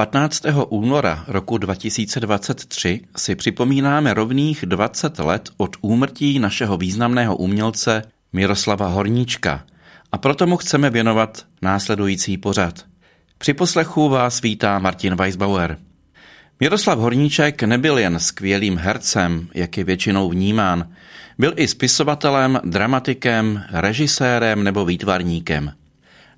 [0.00, 0.42] 15.
[0.68, 9.64] února roku 2023 si připomínáme rovných 20 let od úmrtí našeho významného umělce Miroslava Horníčka
[10.12, 12.84] a proto mu chceme věnovat následující pořad.
[13.38, 15.78] Při poslechu vás vítá Martin Weisbauer.
[16.60, 20.92] Miroslav Horníček nebyl jen skvělým hercem, jak je většinou vnímán,
[21.38, 25.72] byl i spisovatelem, dramatikem, režisérem nebo výtvarníkem–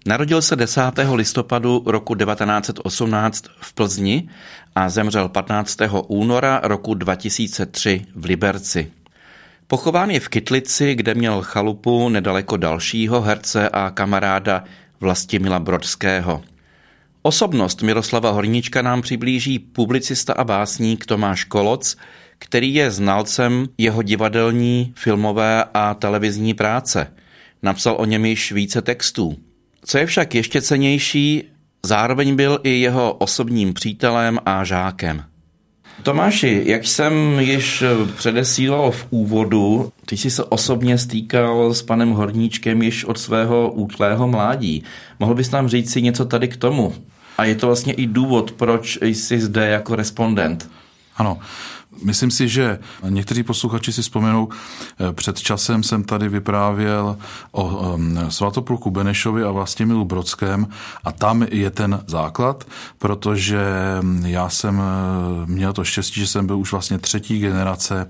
[0.06, 0.80] Narodil se 10.
[1.14, 4.28] listopadu roku 1918 v Plzni
[4.74, 5.78] a zemřel 15.
[6.08, 8.92] února roku 2003 v Liberci.
[9.66, 14.64] Pochován je v Kytlici, kde měl chalupu nedaleko dalšího herce a kamaráda
[15.00, 16.42] Vlastimila Brodského.
[17.22, 21.96] Osobnost Miroslava Horníčka nám přiblíží publicista a básník Tomáš Koloc,
[22.38, 27.12] který je znalcem jeho divadelní, filmové a televizní práce.
[27.62, 29.36] Napsal o něm již více textů.
[29.84, 31.44] Co je však ještě cenější,
[31.86, 35.24] zároveň byl i jeho osobním přítelem a žákem.
[36.02, 37.84] Tomáši, jak jsem již
[38.16, 44.28] předesílal v úvodu, ty jsi se osobně stýkal s panem Horníčkem již od svého útlého
[44.28, 44.84] mládí.
[45.18, 46.94] Mohl bys nám říct si něco tady k tomu?
[47.38, 50.70] A je to vlastně i důvod, proč jsi zde jako respondent.
[51.16, 51.38] Ano,
[52.04, 57.16] Myslím si, že někteří posluchači si vzpomenou, eh, před časem jsem tady vyprávěl
[57.52, 60.68] o Svatopluku Benešovi a Vlastimilu Brodském
[61.04, 62.64] a tam je ten základ,
[62.98, 63.64] protože
[64.24, 68.06] já jsem eh, měl to štěstí, že jsem byl už vlastně třetí generace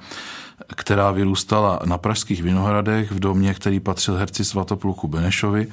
[0.77, 5.67] která vyrůstala na pražských Vinohradech v domě, který patřil herci Svatopluku Benešovi.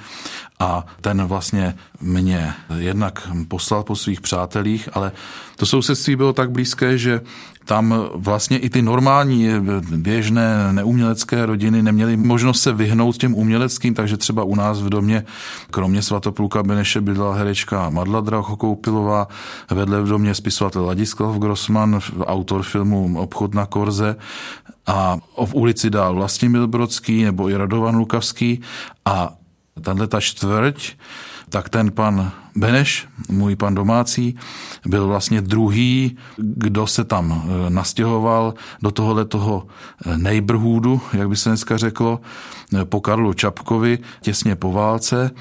[0.59, 5.11] A ten vlastně mě jednak poslal po svých přátelích, ale
[5.55, 7.21] to sousedství bylo tak blízké, že
[7.69, 9.47] tam vlastně i ty normální
[9.95, 15.23] běžné neumělecké rodiny neměly možnost se vyhnout těm uměleckým, takže třeba u nás v domě,
[15.71, 19.27] kromě Svatopluka Beneše, bydlela herečka Madla Drahokoupilová,
[19.71, 24.15] vedle v domě spisovatel Ladislav Grossman, autor filmu Obchod na Korze
[24.87, 28.61] a v ulici dál Vlastimil Brodský nebo i Radovan Lukavský
[29.05, 29.33] a
[29.81, 30.91] tahle ta čtvrť,
[31.49, 34.35] tak ten pan Beneš, můj pan domácí,
[34.85, 39.67] byl vlastně druhý, kdo se tam e, nastěhoval do tohohle toho
[40.05, 42.19] e, neighborhoodu, jak by se dneska řeklo,
[42.81, 45.31] e, po Karlu Čapkovi, těsně po válce.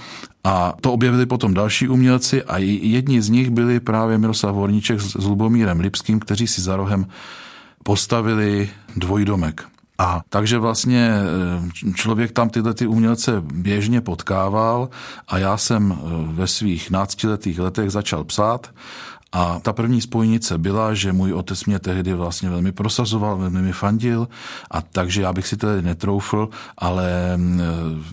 [0.44, 5.14] A to objevili potom další umělci a jedni z nich byli právě Miroslav Horníček s
[5.14, 7.06] Lubomírem Lipským, kteří si za rohem
[7.84, 9.78] postavili dvojdomek.
[9.98, 14.88] A takže vlastně eh, člověk tam tyhle ty umělce běžně potkával
[15.28, 18.70] a já jsem eh, ve svých náctiletých letech začal psát
[19.32, 23.72] a ta první spojnice byla, že můj otec mě tehdy vlastně velmi prosazoval, velmi mi
[23.72, 24.28] fandil
[24.70, 26.48] a takže já bych si tedy netroufl,
[26.78, 27.60] ale mm,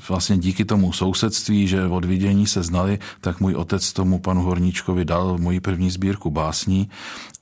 [0.09, 5.05] vlastně díky tomu sousedství, že od vidění se znali, tak můj otec tomu panu Horníčkovi
[5.05, 6.89] dal moji první sbírku básní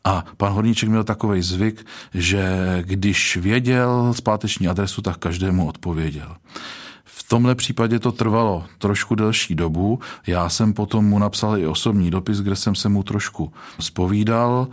[0.03, 2.43] a pan Horníček měl takový zvyk, že
[2.81, 6.35] když věděl zpáteční adresu, tak každému odpověděl.
[7.25, 9.99] V tomhle případě to trvalo trošku delší dobu.
[10.27, 14.67] Já jsem potom mu napsal i osobní dopis, kde jsem se mu trošku spovídal,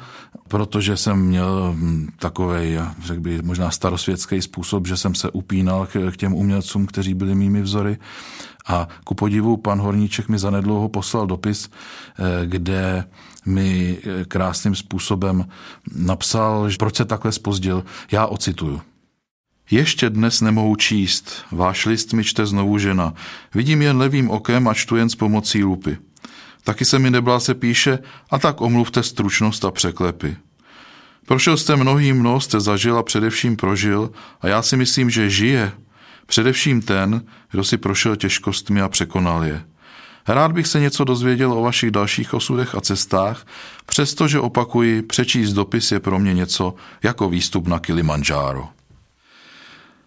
[0.48, 6.16] protože jsem měl hm, takový, řekl bych, možná starosvětský způsob, že jsem se upínal k
[6.16, 7.98] těm umělcům, kteří byli mými vzory.
[8.66, 11.70] A ku podivu pan Horníček mi zanedlouho poslal dopis,
[12.18, 13.04] eh, kde
[13.46, 15.48] mi eh, krásným způsobem
[15.96, 17.84] napsal, proč se takhle spozdil.
[18.12, 18.80] Já ocituju.
[19.70, 23.14] Ještě dnes nemohu číst, váš list mi čte znovu žena.
[23.54, 25.96] Vidím jen levým okem a čtu jen s pomocí lupy.
[26.64, 27.98] Taky se mi neblá se píše,
[28.30, 30.36] a tak omluvte stručnost a překlepy.
[31.26, 34.10] Prošel jste mnohý mnoho, jste zažil a především prožil
[34.40, 35.72] a já si myslím, že žije.
[36.26, 39.64] Především ten, kdo si prošel těžkostmi a překonal je.
[40.28, 43.46] Rád bych se něco dozvěděl o vašich dalších osudech a cestách,
[43.86, 48.68] přestože opakuji, přečíst dopis je pro mě něco jako výstup na Kilimanjaro.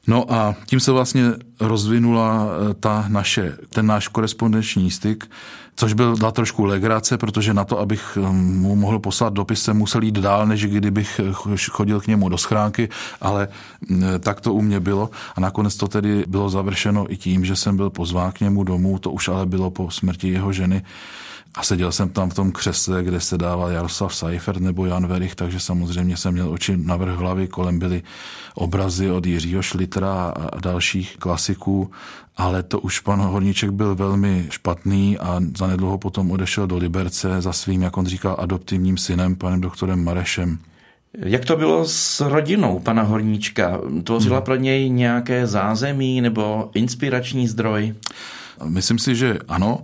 [0.08, 1.24] No a tím se vlastně
[1.60, 5.32] rozvinula eh, ta naše, ten náš korespondenční styk,
[5.76, 9.78] což byl byla trošku legrace, protože na to, abych eh, mu mohl poslat dopis, jsem
[9.78, 12.90] musel jít dál, než kdybych eh, chodil k němu do schránky,
[13.22, 13.48] ale
[14.20, 15.10] tak to u mě bylo.
[15.36, 19.00] A nakonec to tedy bylo završeno i tím, že jsem byl pozván k němu domů,
[19.00, 20.84] to už ale bylo po smrti jeho ženy,
[21.56, 25.36] a seděl jsem tam v tom křesle, kde se dával Jaroslav Seifert nebo Jan Verich,
[25.36, 28.04] takže samozřejmě jsem měl oči na vrch hlavy, kolem byly
[28.56, 31.92] obrazy od Jiřího Šlitra a dalších klasiků,
[32.38, 37.54] ale to už pan Horníček byl velmi špatný a zanedlouho potom odešel do Liberce za
[37.54, 40.58] svým, jak on říkal, adoptivním synem, panem doktorem Marešem.
[41.18, 43.82] Jak to bylo s rodinou pana Horníčka?
[44.04, 44.46] Tvořila hmm.
[44.46, 47.96] pro něj nějaké zázemí nebo inspirační zdroj?
[48.68, 49.80] Myslím si, že ano.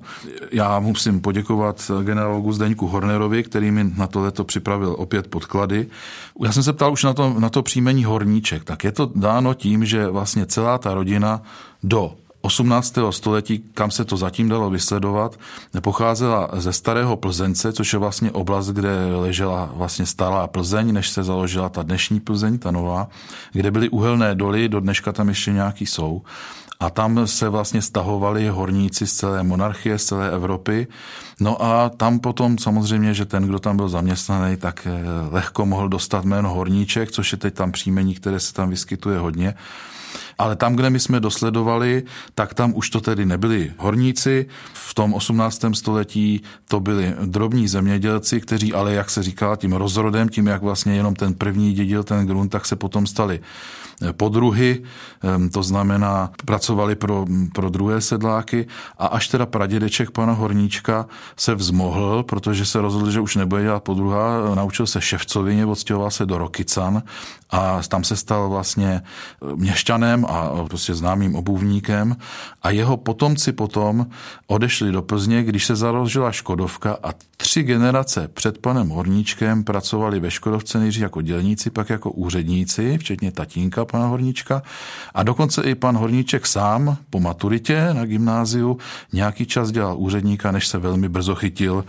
[0.52, 5.88] Já musím poděkovat generálogu Zdeňku Hornerovi, který mi na tohleto připravil opět podklady.
[6.44, 8.64] Já jsem se ptal už na to, na to příjmení Horníček.
[8.64, 11.42] Tak je to dáno tím, že vlastně celá ta rodina
[11.84, 12.98] do 18.
[13.10, 15.40] století, kam se to zatím dalo vysledovat,
[15.82, 21.24] pocházela ze starého Plzence, což je vlastně oblast, kde ležela vlastně stará Plzeň, než se
[21.24, 23.08] založila ta dnešní Plzeň, ta nová,
[23.52, 26.22] kde byly uhelné doly, do dneška tam ještě nějaký jsou.
[26.82, 30.88] A tam se vlastně stahovali horníci z celé monarchie, z celé Evropy.
[31.40, 35.90] No a tam potom samozřejmě, že ten, kdo tam byl zaměstnaný, tak eh, lehko mohl
[35.90, 39.54] dostat jméno horníček, což je teď tam příjmení, které se tam vyskytuje hodně.
[40.40, 42.04] Ale tam, kde my jsme dosledovali,
[42.36, 44.46] tak tam už to tedy nebyli horníci.
[44.74, 45.66] V tom 18.
[45.74, 50.96] století to byli drobní zemědělci, kteří ale, jak se říká, tím rozrodem, tím, jak vlastně
[50.96, 53.40] jenom ten první dědil ten grunt, tak se potom stali
[54.12, 54.84] podruhy,
[55.52, 62.24] to znamená, pracovali pro, pro druhé sedláky a až teda pradědeček pana Horníčka se vzmohl,
[62.24, 67.04] protože se rozhodl, že už nebude dělat podruha, naučil se ševcovině, odstěhoval se do Rokycan
[67.50, 69.02] a tam se stal vlastně
[69.56, 72.16] měšťanem a prostě známým obuvníkem
[72.62, 74.08] a jeho potomci potom
[74.48, 80.32] odešli do Plzně, když se založila Škodovka a tři generace před panem Horníčkem pracovali ve
[80.32, 84.62] Škodovce nejdřív jako dělníci, pak jako úředníci, včetně tatínka pana Horníčka
[85.14, 88.78] a dokonce i pan Horníček sám po maturitě na gymnáziu
[89.14, 91.86] nějaký čas dělal úředníka, než se velmi brzo chytil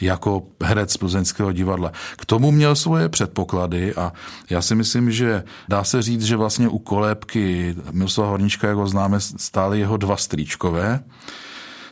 [0.00, 1.92] jako herec plzeňského divadla.
[2.16, 4.12] K tomu měl svoje předpoklady a
[4.50, 8.86] já si myslím, že dá se říct, že vlastně u kolébky Miroslava Horníčka, jak ho
[8.86, 11.04] známe, stály jeho dva strýčkové.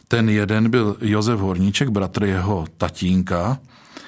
[0.08, 3.58] Ten jeden byl Josef Horníček, bratr jeho tatínka,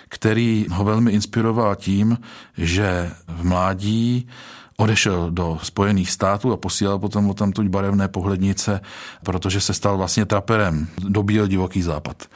[0.08, 2.18] který ho velmi inspiroval tím,
[2.56, 4.28] že v mládí
[4.76, 8.80] odešel do Spojených států a posílal potom o tamtuť barevné pohlednice,
[9.22, 12.26] protože se stal vlastně traperem, dobíjel divoký západ.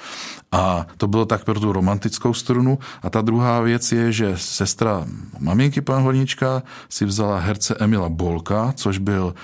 [0.53, 2.79] A to bylo tak pro tu romantickou strunu.
[3.03, 5.05] A ta druhá věc je, že sestra
[5.39, 9.35] maminky pan Hornička si vzala herce Emila Bolka, což byl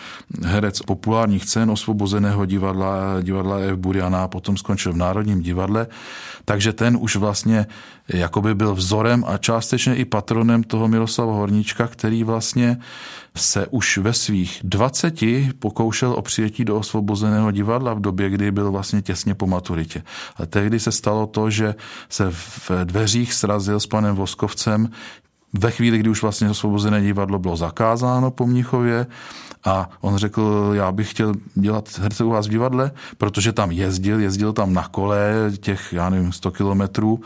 [0.43, 3.76] herec populárních cen osvobozeného divadla, divadla F.
[3.76, 5.87] Buriana potom skončil v Národním divadle.
[6.44, 7.67] Takže ten už vlastně
[8.08, 12.81] jakoby byl vzorem a částečně i patronem toho Miroslava Horníčka, který vlastně
[13.37, 15.15] se už ve svých 20
[15.59, 20.03] pokoušel o přijetí do osvobozeného divadla v době, kdy byl vlastně těsně po maturitě.
[20.37, 21.75] Ale tehdy se stalo to, že
[22.09, 24.89] se v dveřích srazil s panem Voskovcem
[25.53, 29.07] ve chvíli, kdy už vlastně osvobozené divadlo bylo zakázáno po Mnichově
[29.65, 34.21] a on řekl, já bych chtěl dělat herce u vás v divadle, protože tam jezdil,
[34.21, 37.21] jezdil tam na kole těch, já nevím, 100 kilometrů,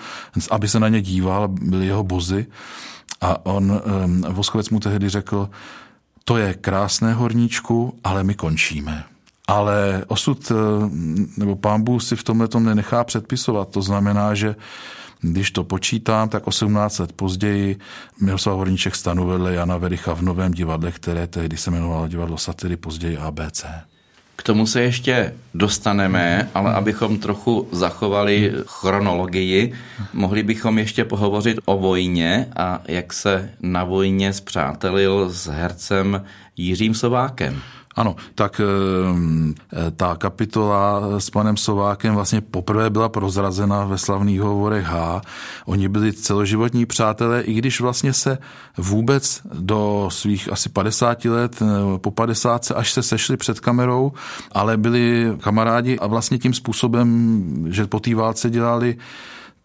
[0.51, 2.47] aby se na ně díval, byly jeho bozy.
[3.21, 3.83] A on,
[4.29, 5.51] Voskovec mu tehdy řekl,
[6.25, 9.05] to je krásné horníčku, ale my končíme.
[9.47, 10.53] Ale osud,
[11.37, 13.69] nebo pán Bůh si v tomhle tom nenechá předpisovat.
[13.69, 14.57] To znamená, že
[15.21, 17.79] když to počítám, tak 18 let později
[18.21, 22.77] Miroslav Horníček stanu vedle Jana Vericha v Novém divadle, které tehdy se jmenovalo divadlo Satiry,
[22.77, 23.65] později ABC.
[24.37, 29.73] K tomu se ještě dostaneme, ale abychom trochu zachovali chronologii,
[30.13, 36.23] mohli bychom ještě pohovořit o vojně a jak se na vojně zpřátelil s hercem
[36.57, 37.63] Jiřím Sovákem.
[37.99, 39.55] Ano, tak ehm,
[39.97, 45.21] ta kapitola s panem Sovákem vlastně poprvé byla prozrazena ve slavných hovorech H.
[45.67, 48.39] Oni byli celoživotní přátelé, i když vlastně se
[48.77, 51.63] vůbec do svých asi 50 let,
[51.97, 54.13] po 50 až se sešli před kamerou,
[54.53, 57.09] ale byli kamarádi a vlastně tím způsobem,
[57.73, 58.97] že po té válce dělali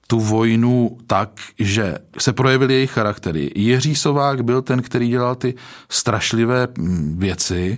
[0.07, 3.51] tu vojnu tak, že se projevily jejich charaktery.
[3.55, 5.55] Jiří Sovák byl ten, který dělal ty
[5.89, 7.77] strašlivé mm, věci,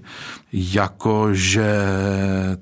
[0.53, 1.65] jako že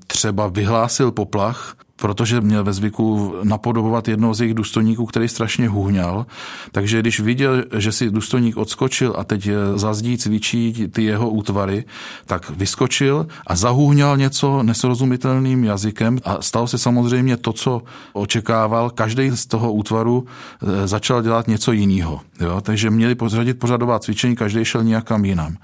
[0.06, 6.26] třeba vyhlásil poplach protože měl ve zvyku napodobovat jednoho z jejich důstojníků, který strašně hůňal.
[6.72, 11.84] Takže když viděl, že si důstojník odskočil a teď za zdí cvičí ty jeho útvary,
[12.26, 17.82] tak vyskočil a zahůňal něco nesrozumitelným jazykem a stalo se samozřejmě to, co
[18.12, 18.90] očekával.
[18.90, 22.20] Každý z toho útvaru eh, začal dělat něco jiného.
[22.40, 22.60] Jo?
[22.60, 25.56] Takže měli pozradit pořadová cvičení, každý šel nějakam jinam.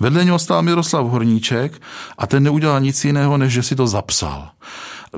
[0.00, 1.82] Vedle něho stál Miroslav Horníček
[2.18, 4.48] a ten neudělal nic jiného, než že si to zapsal.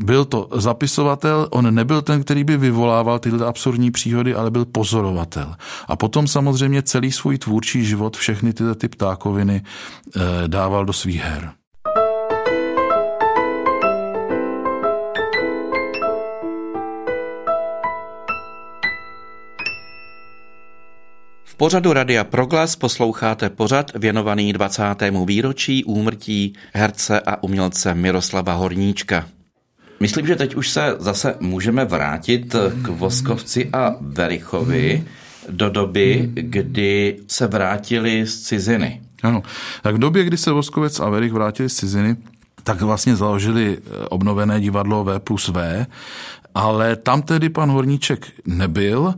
[0.01, 5.55] Byl to zapisovatel, on nebyl ten, který by vyvolával tyhle absurdní příhody, ale byl pozorovatel.
[5.89, 11.23] A potom samozřejmě celý svůj tvůrčí život všechny tyhle ty ptákoviny eh, dával do svých
[11.23, 11.51] her.
[21.45, 24.83] V pořadu Radia Proglas posloucháte pořad věnovaný 20.
[25.25, 29.38] výročí úmrtí herce a umělce Miroslava Horníčka.
[30.01, 35.05] Myslím, že teď už se zase můžeme vrátit k Voskovci a Verichovi
[35.51, 39.01] do doby, kdy se vrátili z ciziny.
[39.23, 39.43] Ano,
[39.83, 42.17] tak v době, kdy se Voskovec a Verich vrátili z ciziny,
[42.63, 43.79] tak vlastně založili
[44.09, 45.87] obnovené divadlo V plus V,
[46.55, 49.15] ale tam tedy pan Horníček nebyl.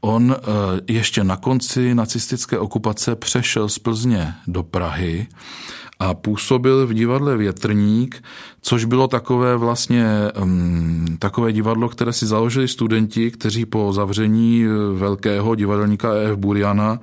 [0.00, 0.42] On eh,
[0.88, 5.26] ještě na konci nacistické okupace přešel z Plzně do Prahy
[5.98, 8.22] a působil v divadle Větrník,
[8.62, 10.06] což bylo takové vlastně
[10.42, 16.36] um, takové divadlo, které si založili studenti, kteří po zavření eh, velkého divadelníka E.F.
[16.36, 17.00] Buriana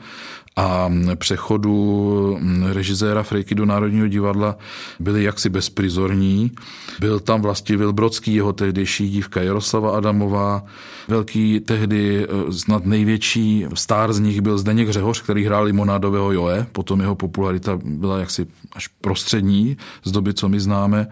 [0.56, 2.40] a přechodu
[2.72, 4.58] režiséra Frejky do Národního divadla
[5.00, 6.52] byli jaksi bezprizorní.
[7.00, 10.64] Byl tam vlastně Vilbrodský, jeho tehdejší dívka Jaroslava Adamová.
[11.08, 16.66] Velký tehdy e, snad největší star z nich byl Zdeněk Řehoř, který hrál limonádového Joe.
[16.72, 21.08] Potom jeho popularita byla jaksi až prostřední z doby, co my známe.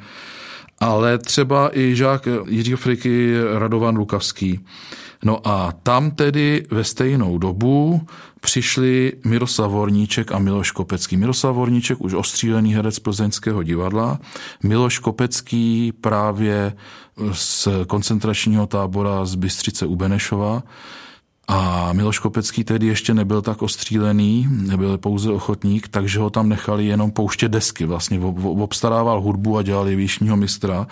[0.80, 4.60] Ale třeba i žák Jiřího Friky Radovan Lukavský.
[5.24, 8.02] No a tam tedy ve stejnou dobu
[8.40, 11.18] přišli Miroslav Vorníček a Miloš Kopecký.
[11.18, 14.20] Miroslav Vorníček už ostřílený herec plzeňského divadla,
[14.64, 16.74] Miloš Kopecký právě
[17.32, 20.64] z koncentračního tábora z Bystřice u Benešova
[21.52, 26.86] a Miloš Kopecký tedy ještě nebyl tak ostřílený, nebyl pouze ochotník, takže ho tam nechali
[26.86, 27.86] jenom pouštět desky.
[27.86, 30.88] Vlastně obstarával hudbu a dělali výšního mistra,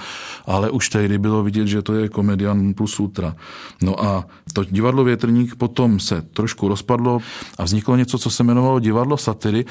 [0.46, 3.36] ale už tehdy bylo vidět, že to je komedian plus ultra.
[3.82, 7.20] No a to divadlo Větrník potom se trošku rozpadlo
[7.58, 9.66] a vzniklo něco, co se jmenovalo divadlo satiry.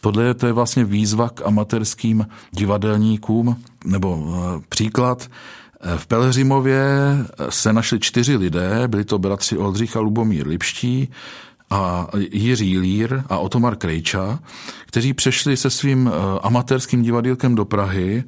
[0.00, 5.28] Tohle to je vlastně výzva k amatérským divadelníkům, nebo eh, příklad,
[5.96, 6.84] v Pelhřimově
[7.48, 11.10] se našli čtyři lidé, byli to bratři Oldřich a Lubomír Lipští,
[11.72, 14.38] a Jiří Lír a Otomar Krejča,
[14.86, 18.24] kteří přešli se svým eh, amatérským divadílkem do Prahy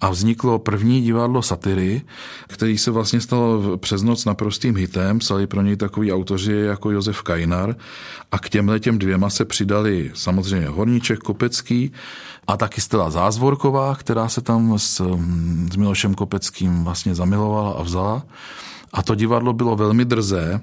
[0.00, 2.02] a vzniklo první divadlo satiry,
[2.46, 7.22] který se vlastně stal přes noc naprostým hitem, psali pro něj takový autoři jako Josef
[7.22, 7.76] Kajnar
[8.32, 11.92] a k těmhle těm dvěma se přidali samozřejmě Horníček, Kopecký
[12.46, 15.02] a taky Stella Zázvorková, která se tam s,
[15.72, 18.22] s Milošem Kopeckým vlastně zamilovala a vzala.
[18.92, 20.60] A to divadlo bylo velmi drzé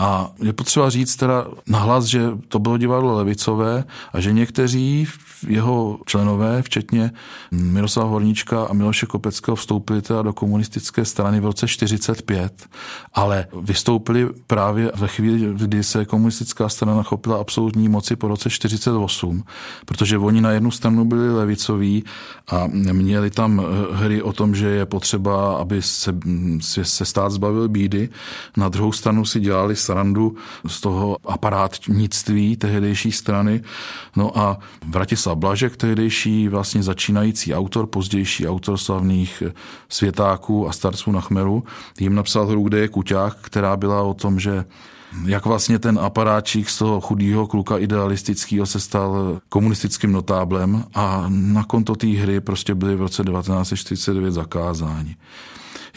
[0.00, 5.08] a je potřeba říct teda nahlas, že to bylo divadlo levicové a že někteří
[5.46, 7.10] jeho členové, včetně
[7.50, 12.68] Miroslava Horníčka a Miloše Kopeckého, vstoupili teda do komunistické strany v roce 45,
[13.14, 19.44] ale vystoupili právě ve chvíli, kdy se komunistická strana chopila absolutní moci po roce 48,
[19.84, 22.04] protože oni na jednu stranu byli levicoví
[22.50, 26.14] a měli tam hry o tom, že je potřeba, aby se,
[26.60, 28.08] se stát zbavil bídy.
[28.56, 33.62] Na druhou stranu si dělali srandu z toho aparátnictví tehdejší strany.
[34.16, 39.42] No a Vratislav Blažek, tehdejší vlastně začínající autor, pozdější autor slavných
[39.88, 41.64] světáků a starců na Chmeru,
[42.00, 44.64] jim napsal hru, kde je Kuťák, která byla o tom, že
[45.26, 51.64] jak vlastně ten aparáčík z toho chudého kluka idealistického se stal komunistickým notáblem a na
[51.64, 55.16] konto té hry prostě byly v roce 1949 zakázáni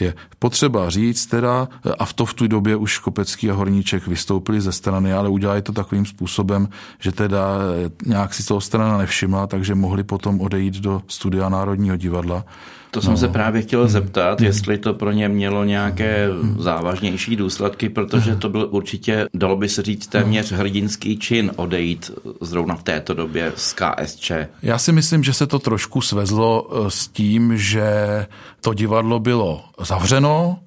[0.00, 4.60] je potřeba říct teda, a v to v tu době už Kopecký a Horníček vystoupili
[4.60, 7.58] ze strany, ale udělali to takovým způsobem, že teda
[8.06, 12.44] nějak si toho strana nevšimla, takže mohli potom odejít do studia Národního divadla
[12.94, 13.16] to jsem no.
[13.16, 13.88] se právě chtěl hmm.
[13.88, 14.46] zeptat, hmm.
[14.46, 16.56] jestli to pro ně mělo nějaké hmm.
[16.58, 22.10] závažnější důsledky, protože to byl určitě, dalo by se říct, téměř hrdinský čin odejít
[22.40, 24.32] zrovna v této době z KSČ.
[24.62, 27.86] Já si myslím, že se to trošku svezlo eh, s tím, že
[28.60, 30.58] to divadlo bylo zavřeno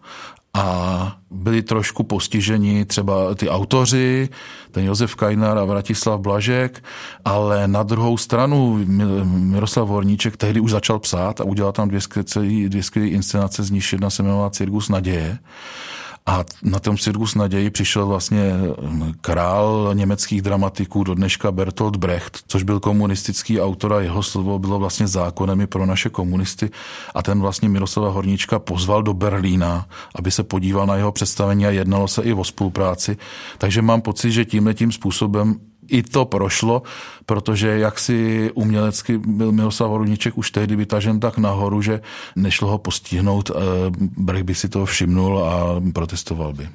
[0.57, 4.29] a byli trošku postiženi třeba ty autoři,
[4.71, 6.83] ten Josef Kajnar a Vratislav Blažek,
[7.25, 8.79] ale na druhou stranu
[9.25, 12.01] Miroslav Horníček tehdy už začal psát a udělal tam dvě
[12.81, 15.39] skvělé inscenace, z nich jedna se jmenovala Cirkus naděje.
[16.27, 22.39] A na tom Cirkus naději přišel vlastně hm, král německých dramatiků do dneška Bertolt Brecht,
[22.47, 26.69] což byl komunistický autor a jeho slovo bylo vlastně zákonem i pro naše komunisty.
[27.15, 31.69] A ten vlastně Miroslava Horníčka pozval do Berlína, aby se podíval na jeho představení a
[31.69, 33.17] jednalo se i o spolupráci.
[33.57, 35.55] Takže mám pocit, že tímhle tím způsobem
[35.89, 36.83] i to prošlo,
[37.25, 42.01] protože jak si umělecky byl Miroslav Horníček už tehdy vytažen tak nahoru, že
[42.35, 43.53] nešlo ho postihnout, eh,
[44.17, 46.69] Brech by si to všimnul a protestoval by.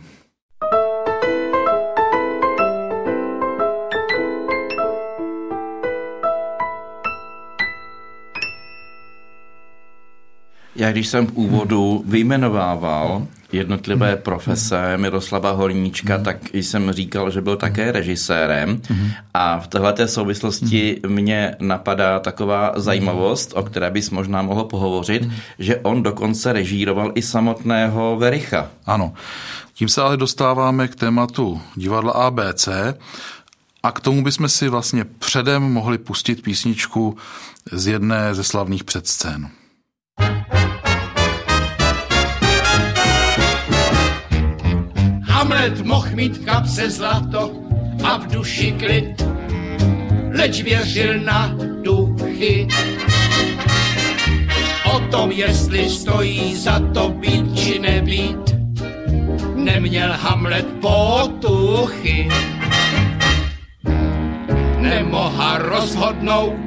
[10.77, 14.23] Já když jsem v úvodu vyjmenovával jednotlivé hmm.
[14.23, 16.25] profese Miroslava Horníčka, mm.
[16.25, 18.81] tak jsem říkal, že byl také režisérem
[19.35, 25.77] a v této souvislosti mě napadá taková zajímavost, o které bys možná mohl pohovořit, že
[25.77, 28.71] on dokonce režíroval i samotného Vericha.
[28.87, 29.13] Ano.
[29.75, 32.69] Tím se ale dostáváme k tématu divadla ABC
[33.83, 37.17] a k tomu bychom si vlastně předem mohli pustit písničku
[37.73, 39.49] z jedné ze slavných předscén.
[45.43, 47.51] Hamlet mohl mít v kapse zlato
[48.05, 49.27] a v duši klid,
[50.39, 52.69] leč věřil na duchy.
[54.95, 58.55] O tom, jestli stojí za to být či nebýt,
[59.55, 62.29] neměl Hamlet potuchy.
[64.79, 66.67] Nemoha rozhodnout,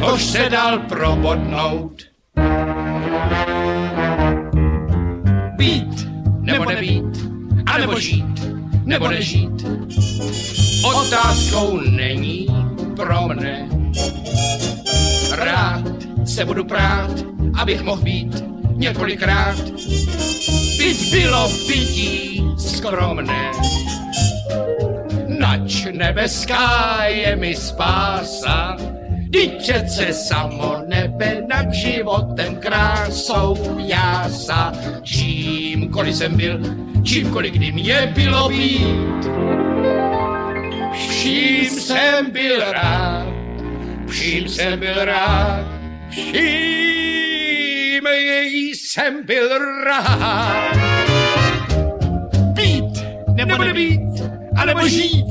[0.00, 2.02] tož se dal probodnout.
[5.56, 6.08] Být
[6.40, 7.07] nebo nebýt,
[7.78, 8.46] anebo žít,
[8.84, 9.66] nebo nežít.
[10.84, 12.46] Otázkou není
[12.96, 13.68] pro mne.
[15.30, 15.84] Rád
[16.24, 17.10] se budu prát,
[17.60, 19.70] abych mohl být několikrát.
[20.78, 23.50] Byť bylo bytí skromné.
[25.38, 28.76] Nač nebeská je mi spása,
[29.28, 34.72] Vždyť přece samo nebe nad životem krásou jása.
[35.02, 36.60] Čímkoliv jsem byl,
[37.04, 39.28] čímkoliv kdy mě bylo být.
[40.92, 43.26] Vším jsem byl rád,
[44.08, 45.66] vším jsem byl rád,
[46.10, 48.08] vším
[48.74, 49.48] jsem byl
[49.84, 50.76] rád.
[52.52, 53.04] Být
[53.34, 54.00] nebo nebýt,
[54.56, 55.26] anebo žít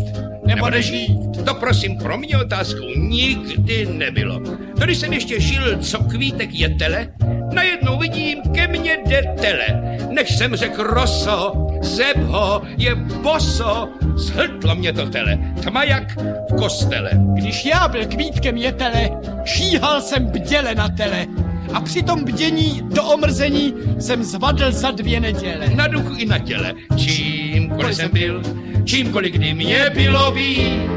[0.46, 4.40] nebo nežít, to prosím pro mě otázkou nikdy nebylo.
[4.80, 7.08] To když jsem ještě šil, co kvítek je tele,
[7.54, 9.98] najednou vidím, ke mně jde tele.
[10.10, 16.18] Než jsem řekl roso, zebho, je boso, zhltlo mě to tele, tma jak
[16.52, 17.12] v kostele.
[17.34, 19.10] Když já byl kvítkem jetele,
[19.46, 21.26] šíhal jsem bděle na tele
[21.74, 25.70] a při tom bdění do omrzení jsem zvadl za dvě neděle.
[25.76, 28.42] Na duchu i na těle, čímkoliv jsem byl,
[28.86, 30.97] čímkoliv kdy mě bylo být.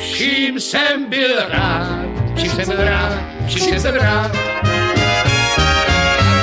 [0.00, 3.12] Vším jsem byl rád, vším jsem byl rád,
[3.46, 4.32] vším jsem byl rád.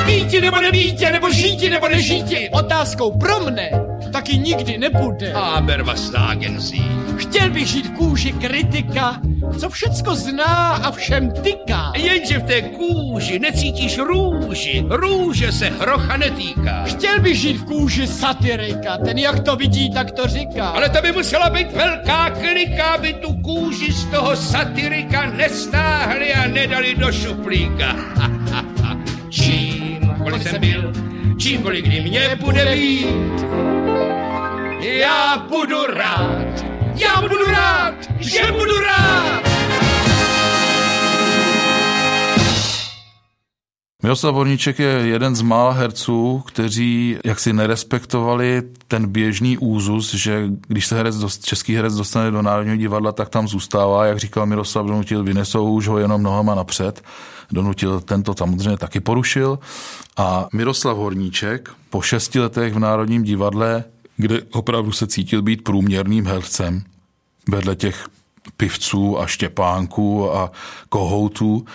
[0.05, 2.49] Býti nebo nebýti, nebo žíti nebo nežíti.
[2.49, 3.86] Otázkou pro mne
[4.17, 5.33] taky nikdy nebude.
[5.33, 6.81] Aber was sagen Sie?
[7.17, 9.21] Chtěl bych žít v kůži kritika,
[9.59, 11.91] co všecko zná a všem tyká.
[11.95, 16.83] Jenže v té kůži necítíš růži, růže se hrocha netýká.
[16.83, 20.67] Chtěl bych žít v kůži satyrika, ten jak to vidí, tak to říká.
[20.67, 26.47] Ale to by musela být velká klika, aby tu kůži z toho satyrika nestáhli a
[26.47, 27.95] nedali do šuplíka.
[29.29, 30.93] Čímkoliv jsem byl,
[31.37, 33.76] čímkoliv kdy mě bude být,
[34.79, 39.47] já budu rád, já budu rád, že budu rád.
[44.03, 50.87] Miroslav Horníček je jeden z mála herců, kteří jaksi nerespektovali ten běžný úzus, že když
[50.87, 54.85] se herec dost, český herec dostane do Národního divadla, tak tam zůstává, jak říkal Miroslav
[54.85, 57.03] Donutil, vynesou už ho jenom nohama napřed.
[57.51, 59.59] Donutil tento samozřejmě taky porušil.
[60.17, 63.83] A Miroslav Horníček po šesti letech v Národním divadle
[64.17, 66.83] kde opravdu se cítil být průměrným hercem
[67.49, 68.07] vedle těch
[68.57, 70.51] pivců a štěpánků a
[70.89, 71.65] kohoutů,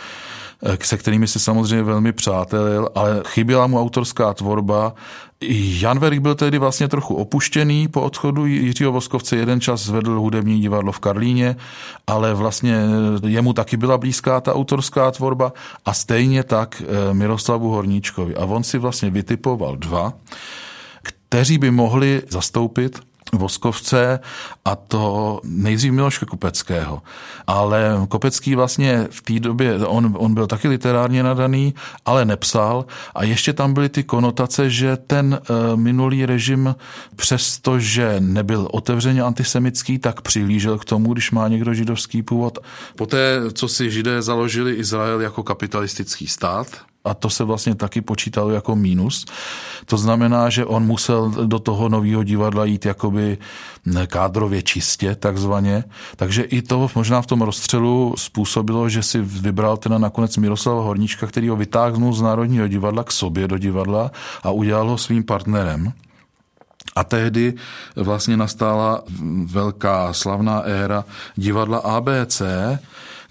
[0.62, 4.94] eh, se kterými se samozřejmě velmi přátelil, ale chyběla mu autorská tvorba.
[5.80, 9.36] Jan Verik byl tehdy vlastně trochu opuštěný po odchodu Jiřího Voskovce.
[9.36, 11.56] Jeden čas vedl hudební divadlo v Karlíně,
[12.06, 12.76] ale vlastně
[13.26, 15.52] jemu taky byla blízká ta autorská tvorba
[15.84, 18.36] a stejně tak eh, Miroslavu Horníčkovi.
[18.36, 20.12] A on si vlastně vytipoval dva
[21.32, 23.00] kteří by mohli zastoupit
[23.32, 24.20] Voskovce
[24.64, 27.02] a to nejdřív Miloše Kopeckého.
[27.46, 33.24] Ale Kopecký vlastně v té době, on, on byl taky literárně nadaný, ale nepsal a
[33.24, 36.74] ještě tam byly ty konotace, že ten uh, minulý režim,
[37.16, 42.58] přestože nebyl otevřeně antisemický, tak přihlížel k tomu, když má někdo židovský původ.
[42.96, 48.50] Poté, co si židé založili Izrael jako kapitalistický stát, a to se vlastně taky počítalo
[48.50, 49.26] jako mínus.
[49.86, 53.38] To znamená, že on musel do toho nového divadla jít jakoby
[54.06, 55.84] kádrově čistě, takzvaně.
[56.16, 61.26] Takže i to možná v tom rozstřelu způsobilo, že si vybral teda nakonec Miroslava Horníčka,
[61.26, 64.10] který ho vytáhnul z Národního divadla k sobě do divadla
[64.42, 65.92] a udělal ho svým partnerem.
[66.96, 67.54] A tehdy
[67.96, 69.02] vlastně nastala
[69.44, 71.04] velká slavná éra
[71.36, 72.42] divadla ABC,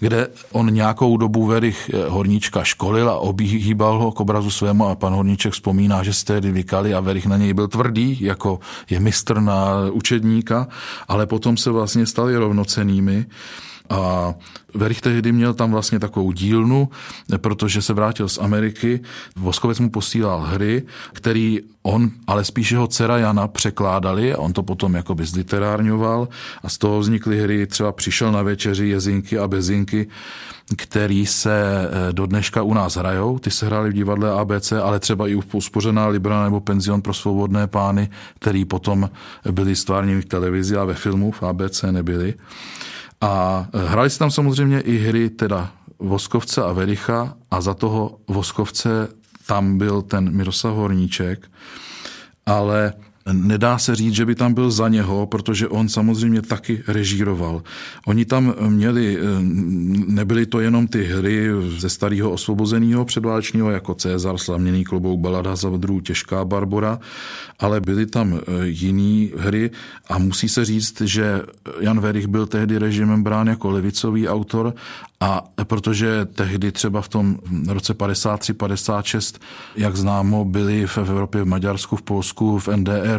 [0.02, 4.94] kde on nějakou dobu Verich eh, Horníčka školil a obýhýbal ho k obrazu svému a
[4.94, 8.60] pan Horníček vzpomíná, že se tehdy vykali a Verich na něj byl tvrdý, jako
[8.90, 10.68] je mistr na učedníka,
[11.08, 13.26] ale potom se vlastně stali rovnocenými.
[13.92, 14.34] A
[14.74, 16.88] Verich tehdy měl tam vlastně takovou dílnu,
[17.36, 19.00] protože se vrátil z Ameriky.
[19.36, 24.62] Voskovec mu posílal hry, který on, ale spíš jeho dcera Jana překládali a on to
[24.62, 26.28] potom jakoby zliterárňoval
[26.62, 30.08] a z toho vznikly hry, třeba přišel na večeři Jezinky a Bezinky,
[30.76, 33.38] který se eh, do dneška u nás hrajou.
[33.38, 37.66] Ty se hrály v divadle ABC, ale třeba i uspořená Libra nebo penzion pro svobodné
[37.66, 39.10] pány, který potom
[39.50, 42.34] byli stvárněni v televizi a ve filmu v ABC nebyli.
[43.22, 49.08] A hráli se tam samozřejmě i hry teda Voskovce a Vericha a za toho Voskovce
[49.46, 51.50] tam byl ten Miroslav Horníček,
[52.46, 52.92] ale
[53.32, 57.62] Nedá se říct, že by tam byl za něho, protože on samozřejmě taky režíroval.
[58.06, 59.22] Oni tam měli, eh,
[60.06, 65.68] nebyly to jenom ty hry ze starého osvobozeného předválečního, jako Cezar, Slaměný klobouk, Balada za
[65.68, 66.98] vdru, Těžká Barbora,
[67.58, 69.70] ale byly tam eh, jiné hry
[70.08, 71.42] a musí se říct, že
[71.80, 74.74] Jan Verich byl tehdy režimem brán jako levicový autor
[75.20, 79.40] a protože tehdy třeba v tom roce 53-56,
[79.76, 83.11] jak známo, byly v Evropě, v Maďarsku, v Polsku, v NDR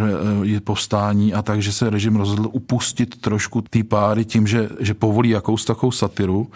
[0.43, 5.29] je povstání a takže se režim rozhodl upustit trošku ty páry tím, že, že povolí
[5.29, 6.47] jakous takovou satiru.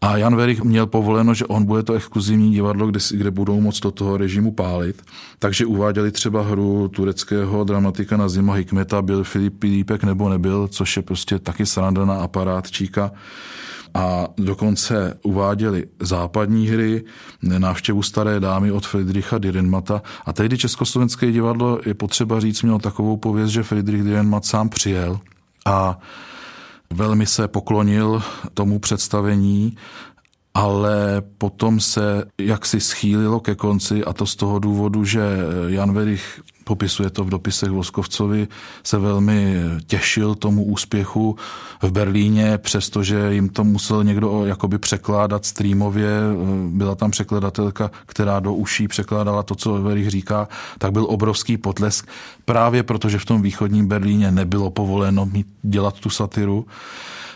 [0.00, 3.80] A Jan Verich měl povoleno, že on bude to exkluzivní divadlo, kde, kde budou moc
[3.80, 5.02] do toho režimu pálit.
[5.38, 10.96] Takže uváděli třeba hru tureckého dramatika na Zima Hikmeta, byl Filip Pilípek nebo nebyl, což
[10.96, 13.10] je prostě taky sranda na aparátčíka
[13.96, 17.04] a dokonce uváděli západní hry,
[17.42, 23.16] návštěvu staré dámy od Friedricha Dürrenmata a tehdy Československé divadlo, je potřeba říct, mělo takovou
[23.16, 25.20] pověst, že Friedrich Dürrenmatt sám přijel
[25.66, 25.98] a
[26.92, 28.22] velmi se poklonil
[28.54, 29.76] tomu představení
[30.54, 35.20] ale potom se jaksi schýlilo ke konci a to z toho důvodu, že
[35.66, 38.48] Jan Verich popisuje to v dopisech Voskovcovi,
[38.82, 41.36] se velmi těšil tomu úspěchu
[41.82, 46.10] v Berlíně, přestože jim to musel někdo jakoby překládat streamově,
[46.68, 50.48] byla tam překladatelka, která do uší překládala to, co Verich říká,
[50.78, 52.08] tak byl obrovský potlesk,
[52.44, 56.66] právě protože v tom východním Berlíně nebylo povoleno mít, dělat tu satiru.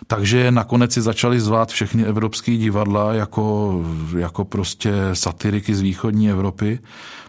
[0.07, 3.75] Takže nakonec si začali zvát všechny evropské divadla jako,
[4.19, 6.79] jako prostě satiriky z východní Evropy.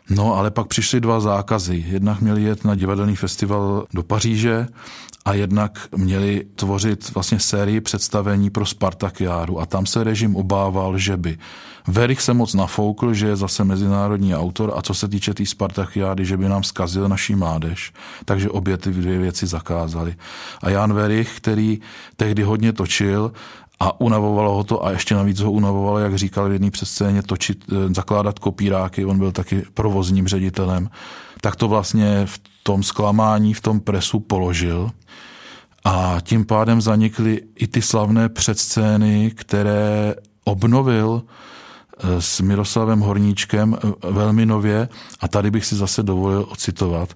[0.10, 1.86] No, ale pak přišly dva zákazy.
[1.88, 4.68] Jednak měli jet na divadelný festival do Paříže
[5.26, 11.18] a jednak měli tvořit vlastně sérii představení pro Spartakiádu a tam se režim obával, že
[11.18, 11.38] by
[11.88, 15.46] Verich se moc nafoukl, že je zase mezinárodní autor a co se týče té tý
[15.46, 17.94] Spartakiády, že by nám zkazil naší mládež.
[18.26, 20.16] Takže obě ty dvě věci zakázali.
[20.62, 21.82] A Jan Verich, který
[22.16, 23.32] tehdy hodně točil,
[23.80, 27.66] a unavovalo ho to a ještě navíc ho unavovalo, jak říkal v jedné přescéně, točit,
[27.72, 30.90] eh, zakládat kopíráky, on byl taky provozním ředitelem,
[31.42, 34.92] tak to vlastně v tom zklamání, v tom presu položil
[35.84, 44.12] a tím pádem zanikly i ty slavné předscény, které obnovil eh, s Miroslavem Horníčkem eh,
[44.12, 44.90] velmi nově
[45.20, 47.14] a tady bych si zase dovolil ocitovat.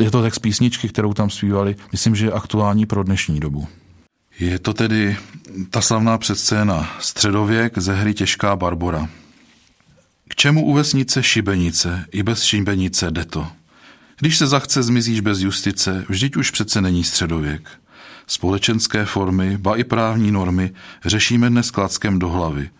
[0.00, 3.66] Je to text písničky, kterou tam zpívali, myslím, že je aktuální pro dnešní dobu.
[4.38, 5.16] Je to tedy
[5.70, 9.08] ta slavná předscéna Středověk ze hry Těžká Barbora.
[10.28, 13.46] K čemu u vesnice šibenice, i bez šibenice jde to.
[14.18, 17.70] Když se zachce, zmizíš bez justice, vždyť už přece není středověk.
[18.26, 20.70] Společenské formy, ba i právní normy
[21.04, 22.70] řešíme dnes klackem do hlavy.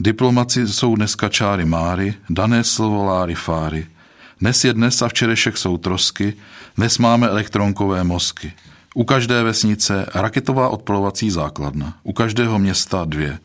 [0.00, 3.86] Diplomaci jsou dneska čáry máry, dané slovo láry fáry.
[4.40, 6.34] Dnes je dnes a včerešek jsou trosky,
[6.76, 8.52] dnes máme elektronkové mozky.
[8.94, 13.38] U každé vesnice raketová odpalovací základna, u každého města dvě.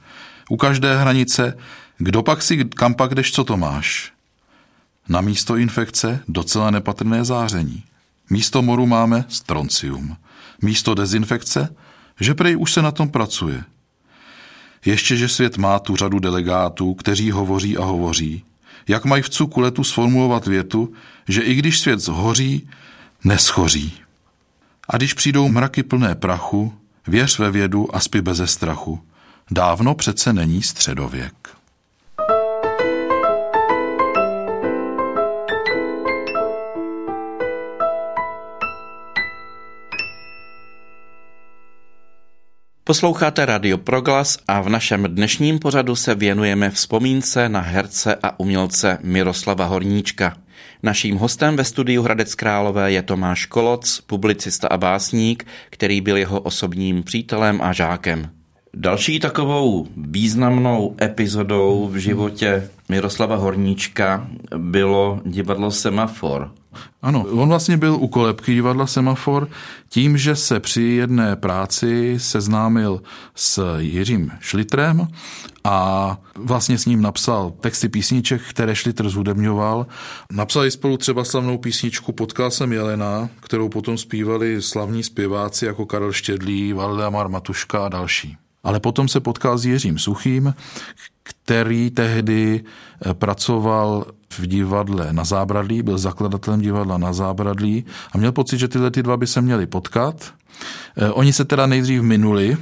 [0.50, 1.58] U každé hranice,
[1.98, 4.12] kdo pak si kam pak jdeš, co to máš?
[5.10, 7.84] Na místo infekce docela nepatrné záření.
[8.30, 10.18] Místo moru máme stroncium.
[10.62, 11.76] Místo dezinfekce,
[12.20, 13.64] že prej už se na tom pracuje.
[14.86, 18.44] Ještě, že svět má tu řadu delegátů, kteří hovoří a hovoří.
[18.88, 20.94] Jak mají v cuku letu sformulovat větu,
[21.28, 22.70] že i když svět zhoří,
[23.24, 23.94] neschoří.
[24.90, 26.74] A když přijdou mraky plné prachu,
[27.08, 29.02] věř ve vědu a spí beze strachu.
[29.52, 31.61] Dávno přece není středověk.
[42.84, 48.98] Posloucháte Radio Proglas a v našem dnešním pořadu se věnujeme vzpomínce na herce a umělce
[49.04, 50.38] Miroslava Horníčka.
[50.84, 56.42] Naším hostem ve studiu Hradec Králové je Tomáš Koloc, publicista a básník, který byl jeho
[56.42, 58.30] osobním přítelem a žákem.
[58.74, 64.28] Další takovou významnou epizodou v životě Miroslava Horníčka
[64.58, 66.52] bylo divadlo Semafor.
[67.02, 69.48] Ano, on vlastně byl u kolebky divadla Semafor
[69.90, 73.02] tím, že se při jedné práci seznámil
[73.36, 75.08] s Jiřím Šlitrem
[75.64, 79.88] a vlastně s ním napsal texty písniček, které Šlitr zhudebňoval.
[80.32, 86.12] Napsali spolu třeba slavnou písničku Potkal jsem Jelena, kterou potom zpívali slavní zpěváci jako Karel
[86.12, 88.38] Štědlý, Valdemar Matuška a další.
[88.64, 90.54] Ale potom se potkal s Jiřím Suchým,
[91.24, 92.64] který tehdy
[93.06, 98.68] eh, pracoval v divadle na Zábradlí, byl zakladatelem divadla na Zábradlí a měl pocit, že
[98.68, 100.34] tyhle ty dva by se měli potkat.
[100.98, 102.58] Eh, oni se teda nejdřív minuli,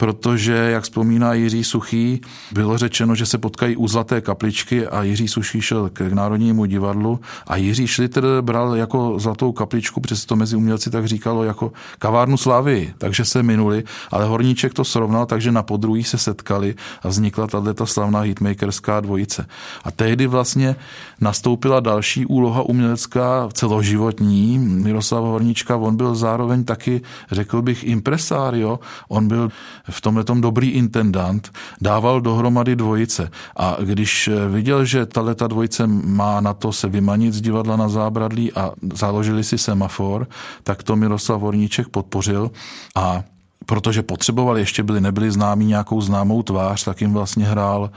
[0.00, 2.20] protože, jak vzpomíná Jiří Suchý,
[2.52, 7.20] bylo řečeno, že se potkají u Zlaté kapličky a Jiří Suchý šel k Národnímu divadlu
[7.46, 12.36] a Jiří Šlitr bral jako Zlatou kapličku, přes to mezi umělci tak říkalo, jako kavárnu
[12.36, 17.46] slávy, takže se minuli, ale Horníček to srovnal, takže na podruhý se setkali a vznikla
[17.46, 19.46] tato slavná hitmakerská dvojice.
[19.84, 20.76] A tehdy vlastně
[21.20, 24.58] nastoupila další úloha umělecká celoživotní.
[24.58, 29.50] Miroslav Horníčka, on byl zároveň taky, řekl bych, impresario, on byl
[29.90, 31.50] v tomhle tom dobrý intendant,
[31.80, 33.30] dával dohromady dvojice.
[33.56, 38.52] A když viděl, že tato dvojice má na to se vymanit z divadla na zábradlí
[38.52, 40.28] a založili si semafor,
[40.62, 42.50] tak to Miroslav Horníček podpořil
[42.96, 43.22] a
[43.66, 47.90] protože potřeboval, ještě byli, nebyli známí nějakou známou tvář, tak jim vlastně hrál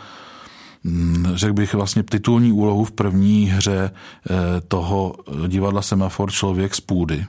[0.83, 5.15] mm, řekl bych vlastně titulní úlohu v první hře eh, toho
[5.47, 7.25] divadla Semafor Člověk z půdy.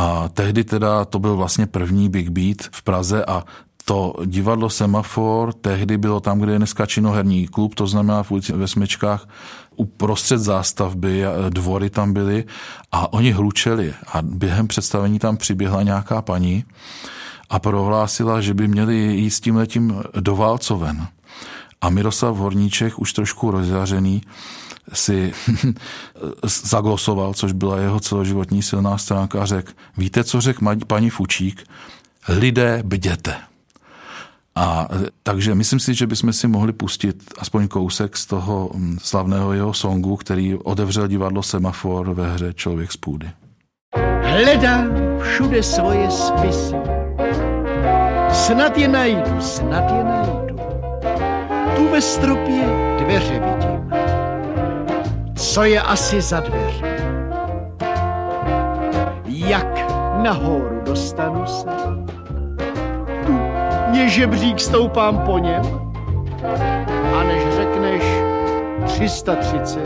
[0.00, 3.44] A tehdy teda to byl vlastně první Big Beat v Praze a
[3.84, 8.52] to divadlo Semafor tehdy bylo tam, kde je dneska činoherní klub, to znamená v ulici
[8.52, 9.28] ve Smečkách,
[9.76, 12.44] uprostřed zástavby, dvory tam byly
[12.92, 16.64] a oni hlučeli a během představení tam přiběhla nějaká paní
[17.50, 21.06] a prohlásila, že by měli jít s tím letím do Válcoven.
[21.80, 24.22] A Miroslav Horníček, už trošku rozjařený,
[24.92, 25.32] si
[26.64, 31.64] zaglosoval, což byla jeho celoživotní silná stránka a řekl, víte, co řekl paní Fučík?
[32.28, 33.36] Lidé bděte.
[34.54, 34.88] A
[35.22, 39.74] takže myslím si, že bychom si mohli pustit aspoň kousek z toho mm, slavného jeho
[39.74, 43.30] songu, který otevřel divadlo Semafor ve hře Člověk z půdy.
[44.22, 44.90] Hledám
[45.22, 46.74] všude svoje spisy.
[48.32, 50.56] Snad je najdu, snad je najdu.
[51.76, 52.64] Tu ve stropě
[52.98, 53.69] dveře vidím
[55.40, 56.82] co je asi za dveří.
[59.26, 59.78] Jak
[60.22, 61.68] nahoru dostanu se?
[63.26, 63.40] Tu
[63.92, 65.62] je žebřík, stoupám po něm.
[67.14, 68.02] A než řekneš
[68.84, 69.80] 330,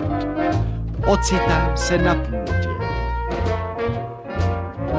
[1.07, 2.69] ocitám se na půdě.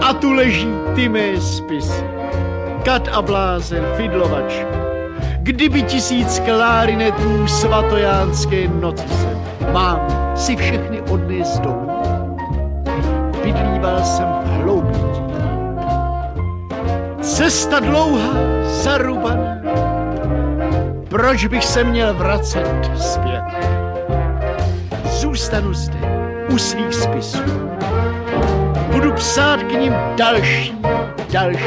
[0.02, 2.04] A tu leží ty mé spisy.
[2.86, 4.54] Kat a blázen, fidlovač.
[5.40, 9.38] Kdyby tisíc klárinetů svatojánské noci se
[9.72, 11.92] mám si všechny odnes domů.
[13.44, 15.22] Bydlíval jsem v hloubití.
[17.22, 19.58] Cesta dlouhá, zarubaná,
[21.10, 23.44] proč bych se měl vracet zpět?
[25.06, 25.98] Zůstanu zde
[26.50, 27.70] u svých spisů.
[28.92, 30.78] Budu psát k ním další,
[31.32, 31.66] další.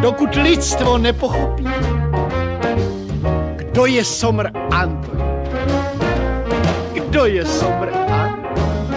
[0.00, 1.68] Dokud lidstvo nepochopí,
[3.56, 5.21] kdo je Somr Anton
[7.12, 8.88] kdo je Somr Anton?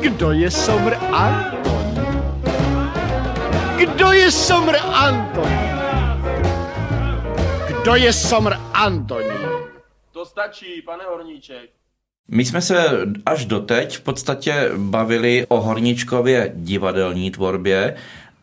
[0.00, 1.86] Kdo je Somr Anton?
[3.76, 5.50] Kdo je Somr Anton?
[7.66, 9.38] Kdo je Somr Antoní?
[10.12, 11.70] To stačí, pane Horníček.
[12.28, 12.86] My jsme se
[13.26, 17.96] až doteď v podstatě bavili o Horníčkově divadelní tvorbě,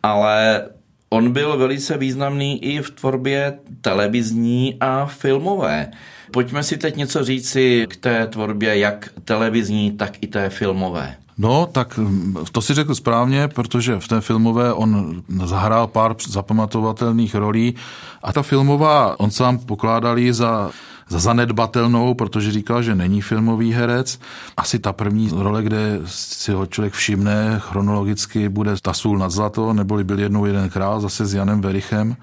[0.04, 0.68] ale
[1.10, 5.92] on byl velice významný i v tvorbě televizní a filmové.
[6.32, 11.16] Pojďme si teď něco říci k té tvorbě, jak televizní, tak i té filmové.
[11.38, 17.36] No, tak mm, to si řekl správně, protože v té filmové on zahrál pár zapamatovatelných
[17.36, 17.76] rolí
[18.24, 20.72] a ta filmová, on sám pokládal ji za
[21.10, 24.20] za zanedbatelnou, protože říkal, že není filmový herec.
[24.58, 29.74] Asi ta první role, kde si ho člověk všimne chronologicky, bude Ta sůl nad zlato,
[29.74, 32.16] neboli byl jednou jeden král, zase s Janem Verichem.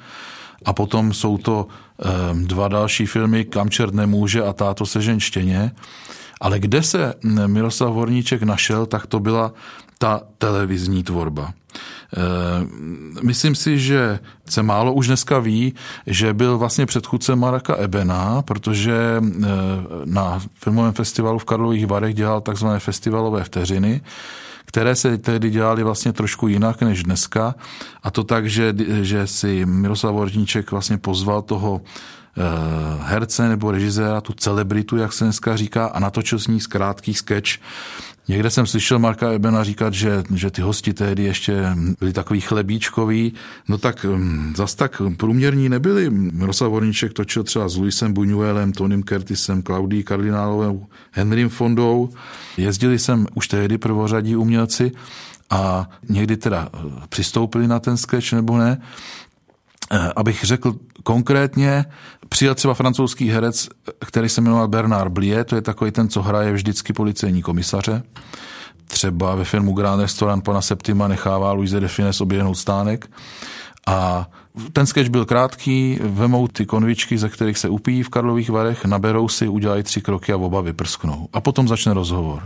[0.64, 1.66] A potom jsou to
[2.04, 5.72] Ehm, dva další filmy Kam čert nemůže a Táto se ženštěně.
[6.40, 7.14] Ale kde se
[7.46, 9.52] Miroslav Horníček našel, tak to byla
[9.98, 11.52] ta televizní tvorba.
[12.16, 15.74] Ehm, myslím si, že se málo už dneska ví,
[16.06, 19.46] že byl vlastně předchůdce Maraka Ebena, protože ehm,
[20.04, 24.00] na filmovém festivalu v Karlových Varech dělal takzvané festivalové vteřiny,
[24.72, 27.54] které se tehdy dělaly vlastně trošku jinak než dneska.
[28.02, 32.42] A to tak, že, že si Miroslav Horníček vlastně pozval toho eh,
[33.02, 37.50] herce nebo režiséra, tu celebritu, jak se dneska říká, a natočil s ní krátký sketch,
[38.28, 43.32] Někde jsem slyšel Marka Ebena říkat, že, že ty hosti tehdy ještě byli takový chlebíčkoví,
[43.68, 46.10] no tak um, zas tak průměrní nebyli.
[46.10, 52.10] Miroslav Horníček točil třeba s Luisem Buñuelem, Tonym Curtisem, Klaudí Kardinálovou, Henrym Fondou.
[52.56, 54.92] Jezdili jsem už tehdy prvořadí umělci
[55.50, 58.80] a někdy teda uh, přistoupili na ten sketch nebo ne.
[59.92, 61.84] Eh, abych řekl konkrétně,
[62.32, 63.68] přijel třeba francouzský herec,
[64.06, 68.02] který se jmenoval Bernard Blier, to je takový ten, co hraje vždycky policejní komisaře.
[68.86, 73.10] Třeba ve filmu Grand Restaurant pana Septima nechává Louise de Fines oběhnout stánek.
[73.86, 74.28] A
[74.72, 79.28] ten sketch byl krátký, vemou ty konvičky, ze kterých se upíjí v Karlových Varech, naberou
[79.28, 81.28] si, udělají tři kroky a oba vyprsknou.
[81.32, 82.42] A potom začne rozhovor.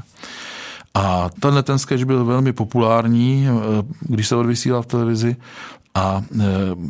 [0.95, 5.37] A tenhle ten sketch byl velmi populární, eh, když se odvysílal v televizi
[5.97, 6.23] a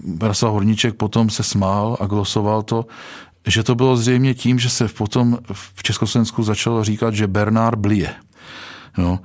[0.05, 2.87] Brasa e, Horníček potom se smál a glosoval to,
[3.47, 8.15] že to bylo zřejmě tím, že se potom v Československu začalo říkat, že Bernard Blie.
[8.99, 9.21] No.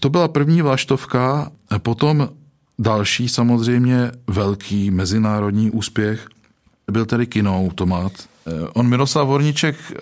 [0.00, 2.28] To byla první vlaštovka, potom
[2.78, 6.28] další samozřejmě velký mezinárodní úspěch
[6.90, 8.12] byl tedy kinoautomat.
[8.12, 9.94] E, on Miroslav Horníček e,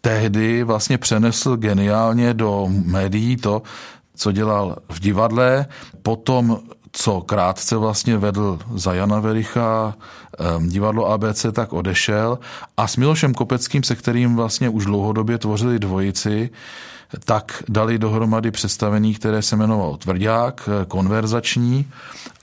[0.00, 3.62] tehdy vlastně přenesl geniálně do médií to,
[4.16, 5.66] co dělal v divadle,
[6.02, 6.58] potom
[6.96, 9.94] co krátce vlastně vedl za Jana Vericha
[10.66, 12.38] divadlo ABC, tak odešel
[12.76, 16.50] a s Milošem Kopeckým, se kterým vlastně už dlouhodobě tvořili dvojici,
[17.24, 21.86] tak dali dohromady představení, které se jmenovalo Tvrdák, konverzační.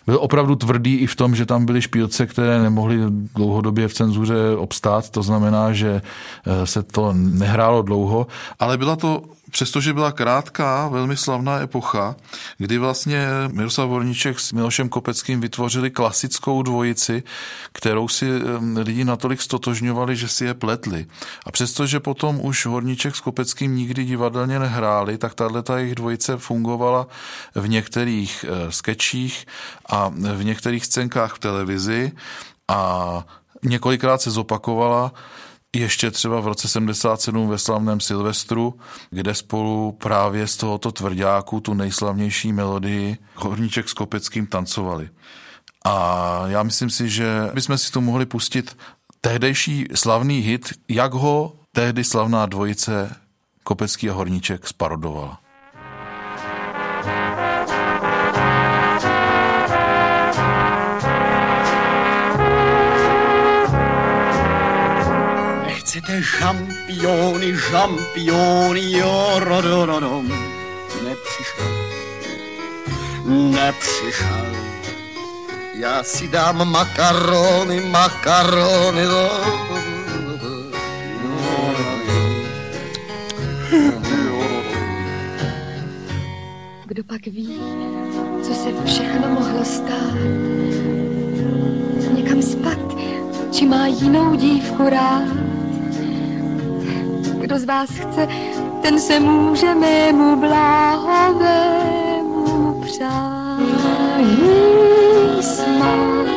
[0.05, 2.97] Byl opravdu tvrdý i v tom, že tam byly špílce, které nemohly
[3.35, 6.01] dlouhodobě v cenzuře obstát, to znamená, že
[6.45, 8.27] eh, se to nehrálo dlouho,
[8.59, 12.15] ale byla to přestože byla krátká, velmi slavná epocha,
[12.57, 17.23] kdy vlastně Miroslav Vorníček s Milošem Kopeckým vytvořili klasickou dvojici,
[17.73, 18.25] kterou si
[18.77, 21.05] lidi natolik stotožňovali, že si je pletli.
[21.45, 27.07] A přestože potom už Horníček s Kopeckým nikdy divadelně nehráli, tak tahle jejich dvojice fungovala
[27.55, 29.45] v některých eh, sketchích
[29.85, 32.11] a v některých scénkách v televizi
[32.67, 33.23] a
[33.63, 35.11] několikrát se zopakovala
[35.75, 38.79] ještě třeba v roce 77 ve slavném Silvestru,
[39.09, 45.09] kde spolu právě z tohoto tvrdáku tu nejslavnější melodii Horníček s Kopeckým tancovali.
[45.85, 48.77] A já myslím si, že bychom si tu mohli pustit
[49.21, 53.15] tehdejší slavný hit, jak ho tehdy slavná dvojice
[53.63, 55.40] Kopecký a Horníček sparodovala.
[66.01, 70.27] Chcete žampiony, žampiony, jo, rodododom.
[71.03, 71.65] Nepřišel,
[73.25, 74.45] nepřišel.
[75.73, 79.29] Já si dám makarony, makarony, do,
[86.85, 87.61] Kdo pak ví,
[88.43, 90.17] co se všechno mohlo stát?
[92.13, 92.97] Někam spat,
[93.51, 95.50] či má jinou dívku rád?
[97.51, 98.27] Kdo z vás chce,
[98.81, 101.51] ten se může mému bláhovému
[102.81, 104.47] přání
[105.41, 106.27] smát.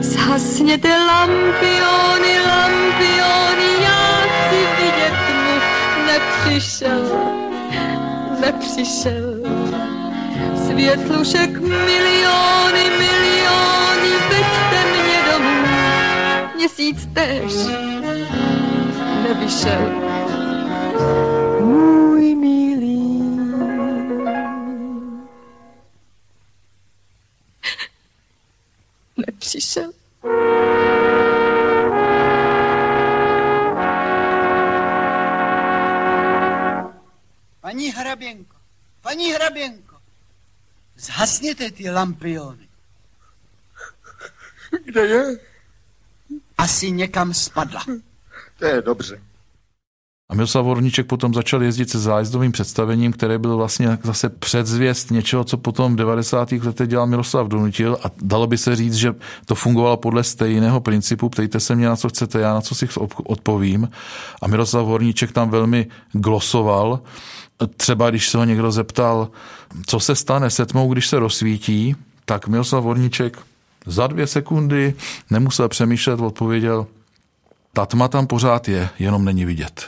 [0.00, 5.54] Zhasněte lampiony, lampiony, já chci vidět mu,
[6.06, 7.02] nepřišel,
[8.40, 9.40] nepřišel.
[10.66, 15.66] Světlušek miliony, miliony, veďte mě domů,
[16.56, 17.52] měsíc tež
[19.34, 19.82] nevyšel.
[21.60, 23.20] Můj milý.
[29.26, 29.92] Nepřišel.
[37.60, 38.56] Paní hraběnko,
[39.00, 39.96] paní hraběnko,
[40.96, 42.68] zhasněte ty lampiony.
[44.84, 45.38] Kde je?
[46.58, 47.84] Asi někam spadla.
[48.60, 49.20] To je dobře.
[50.30, 55.44] A Miroslav Horníček potom začal jezdit se zájezdovým představením, které byl vlastně zase předzvěst něčeho,
[55.44, 56.52] co potom v 90.
[56.52, 59.14] letech dělal Miroslav Donutil a dalo by se říct, že
[59.46, 61.28] to fungovalo podle stejného principu.
[61.28, 62.88] Ptejte se mě, na co chcete, já na co si
[63.24, 63.90] odpovím.
[64.42, 67.00] A Miroslav Horníček tam velmi glosoval.
[67.76, 69.28] Třeba když se ho někdo zeptal,
[69.86, 73.38] co se stane se tmou, když se rozsvítí, tak Miroslav Horníček
[73.86, 74.94] za dvě sekundy
[75.30, 76.86] nemusel přemýšlet, odpověděl,
[77.72, 79.86] ta tma tam pořád je, jenom není vidět.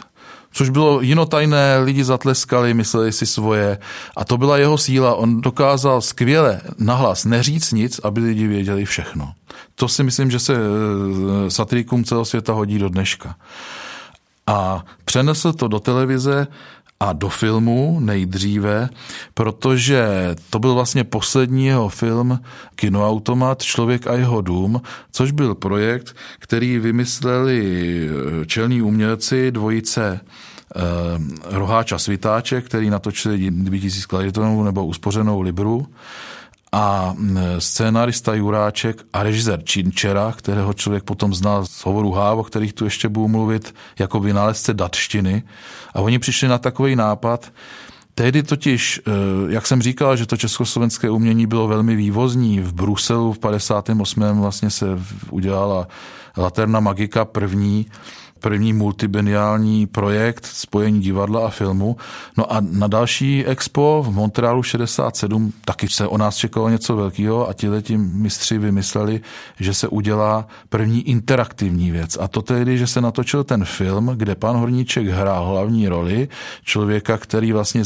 [0.55, 3.79] což bylo jinotajné, lidi zatleskali, mysleli si svoje
[4.17, 5.15] a to byla jeho síla.
[5.15, 9.33] On dokázal skvěle nahlas neříct nic, aby lidi věděli všechno.
[9.75, 13.37] To si myslím, že se eh, satirikům celého světa hodí do dneška.
[14.47, 16.47] A přenesl to do televize
[17.03, 18.89] a do filmu nejdříve,
[19.35, 20.07] protože
[20.51, 22.41] to byl vlastně poslední jeho film
[22.75, 24.83] Kinoautomat, Člověk a jeho dům,
[25.13, 27.61] což byl projekt, který vymysleli
[28.43, 30.81] eh, čelní umělci dvojice eh,
[31.45, 35.87] Roháč a Svitáček, který natočili 2000 klaritonů nebo uspořenou Libru
[36.73, 37.17] a
[37.59, 42.85] scénarista Juráček a režisér Činčera, kterého člověk potom znal z hovoru H, o kterých tu
[42.85, 45.43] ještě budu mluvit, jako vynálezce datštiny.
[45.95, 47.53] A oni přišli na takový nápad,
[48.15, 49.11] Tehdy totiž, eh,
[49.53, 54.41] jak jsem říkal, že to československé umění bylo velmi vývozní, v Bruselu v 58.
[54.41, 54.87] vlastně se
[55.31, 55.89] udělala
[56.37, 57.87] Laterna Magika první,
[58.43, 61.97] první multibeniální projekt spojení divadla a filmu.
[62.37, 67.49] No a na další expo v Montrealu 67 taky se o nás čekalo něco velkého
[67.49, 69.21] a tihle tím mistři vymysleli,
[69.61, 72.19] že se udělá první interaktivní věc.
[72.21, 76.29] A to tedy, že se natočil ten film, kde pan Horníček hrál hlavní roli
[76.65, 77.83] člověka, který vlastně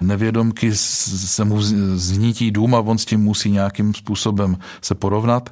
[0.00, 1.62] nevědomky se mu
[1.94, 5.50] znítí dům a on s tím musí nějakým způsobem se porovnat.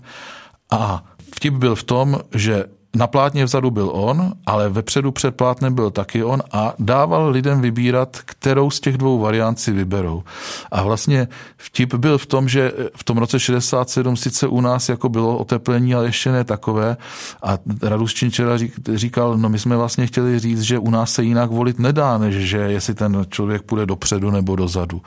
[0.70, 2.64] A vtip byl v tom, že
[2.96, 7.60] na plátně vzadu byl on, ale vepředu před plátnem byl taky on a dával lidem
[7.60, 10.22] vybírat, kterou z těch dvou variant si vyberou.
[10.70, 15.08] A vlastně vtip byl v tom, že v tom roce 67 sice u nás jako
[15.08, 16.96] bylo oteplení, ale ještě ne takové.
[17.42, 18.58] A Radus Činčera
[18.94, 22.34] říkal, no my jsme vlastně chtěli říct, že u nás se jinak volit nedá, než
[22.34, 25.02] že jestli ten člověk půjde dopředu nebo dozadu.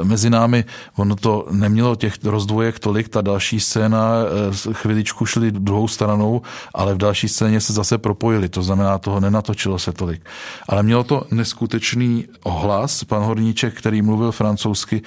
[0.00, 0.64] E, mezi námi
[0.96, 4.12] ono to nemělo těch rozdvojek tolik, ta další scéna
[4.68, 6.42] e, chviličku šli druhou stranou,
[6.74, 10.26] ale v další další scéně se zase propojili, to znamená, toho nenatočilo se tolik.
[10.68, 15.02] Ale mělo to neskutečný ohlas, pan Horníček, který mluvil francouzsky,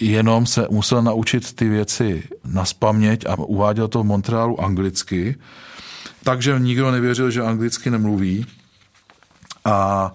[0.00, 5.36] jenom se musel naučit ty věci na spaměť a uváděl to v Montrealu anglicky,
[6.24, 8.46] takže nikdo nevěřil, že anglicky nemluví.
[9.64, 10.12] A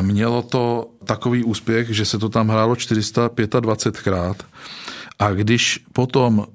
[0.00, 4.34] mělo to takový úspěch, že se to tam hrálo 425krát.
[5.18, 6.46] A když potom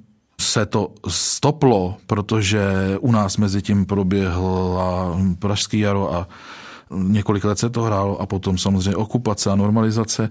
[0.41, 2.67] se to stoplo, protože
[2.99, 6.27] u nás mezi tím proběhla Pražský jaro a
[6.91, 10.29] několik let se to hrálo a potom samozřejmě okupace a normalizace,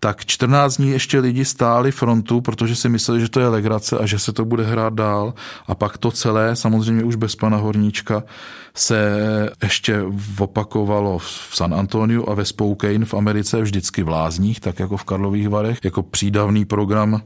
[0.00, 4.06] tak 14 dní ještě lidi stáli frontu, protože si mysleli, že to je legrace a
[4.06, 5.34] že se to bude hrát dál.
[5.66, 8.22] A pak to celé, samozřejmě už bez pana Horníčka,
[8.74, 9.18] se
[9.62, 10.02] ještě
[10.38, 15.04] opakovalo v San Antonio a ve Spokane v Americe vždycky v Lázních, tak jako v
[15.04, 17.22] Karlových Varech, jako přídavný program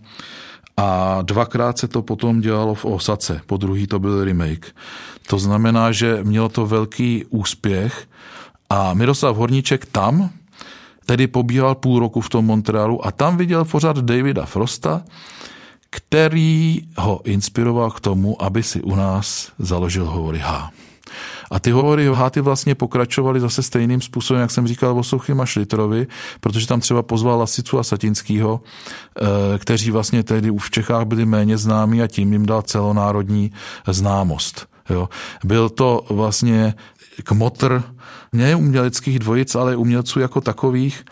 [0.79, 4.75] a dvakrát se to potom dělalo v Osace, po druhý to byl remake.
[5.27, 8.09] To znamená, že mělo to velký úspěch
[8.71, 10.31] a Miroslav Horníček tam
[11.07, 15.03] tedy pobíhal půl roku v tom Montrealu a tam viděl pořád Davida Frosta,
[15.91, 20.71] který ho inspiroval k tomu, aby si u nás založil hovory H.
[21.51, 25.47] A ty hovory Háty vlastně pokračovaly zase stejným způsobem, jak jsem říkal o Suchym a
[25.47, 26.07] Šlitrovi,
[26.41, 28.61] protože tam třeba pozval Lasicu a Satinskýho,
[29.21, 33.53] eh, kteří vlastně tehdy už v Čechách byli méně známí a tím jim dal celonárodní
[33.87, 34.67] známost.
[34.91, 35.09] Jo.
[35.45, 36.75] Byl to vlastně
[37.25, 37.83] kmotr
[38.33, 41.05] ne uměleckých dvojic, ale umělců jako takových,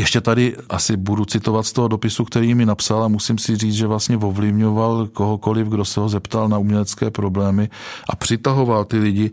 [0.00, 3.74] ještě tady asi budu citovat z toho dopisu, který mi napsal a musím si říct,
[3.74, 7.68] že vlastně ovlivňoval kohokoliv, kdo se ho zeptal na umělecké problémy
[8.08, 9.30] a přitahoval ty lidi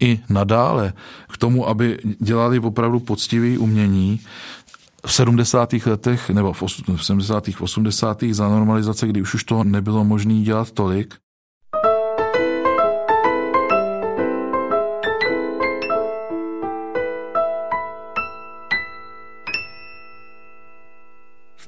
[0.00, 0.92] i nadále
[1.32, 4.20] k tomu, aby dělali opravdu poctivý umění,
[5.06, 5.72] v 70.
[5.86, 6.62] letech nebo v
[7.02, 7.48] 70.
[7.60, 8.22] 80.
[8.30, 11.14] za normalizace, kdy už už toho nebylo možné dělat tolik,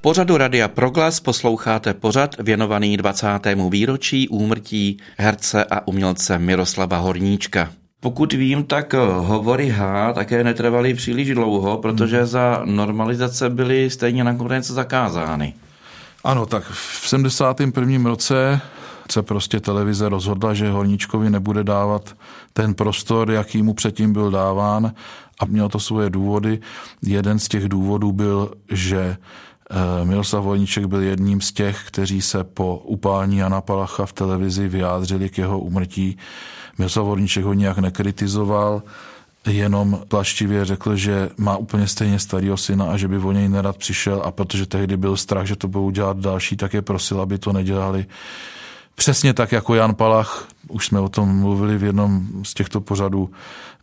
[0.02, 3.26] pořadu Radia Proglas posloucháte pořad věnovaný 20.
[3.70, 7.70] výročí úmrtí herce a umělce Miroslava Horníčka.
[8.00, 12.26] Pokud vím, tak hovory H také netrvaly příliš dlouho, protože hmm.
[12.26, 15.54] za normalizace byly stejně nakonec zakázány.
[16.24, 18.10] Ano, tak v 71.
[18.10, 18.60] roce
[19.10, 22.14] se prostě televize rozhodla, že Horníčkovi nebude dávat
[22.52, 24.92] ten prostor, jaký mu předtím byl dáván
[25.40, 26.60] a měl to svoje důvody.
[27.02, 29.51] Jeden z těch důvodů byl, že Eh,
[30.04, 35.28] Miroslav Vojníček byl jedním z těch, kteří se po upálení Jana Palacha v televizi vyjádřili
[35.28, 36.16] k jeho umrtí.
[36.78, 38.82] Miroslav Vojníček ho nějak nekritizoval,
[39.46, 43.76] jenom plaštivě řekl, že má úplně stejně starého syna a že by o něj nerad
[43.76, 47.38] přišel a protože tehdy byl strach, že to budou dělat další, tak je prosil, aby
[47.38, 48.06] to nedělali.
[49.02, 53.30] Přesně tak jako Jan Palach, už jsme o tom mluvili v jednom z těchto pořadů,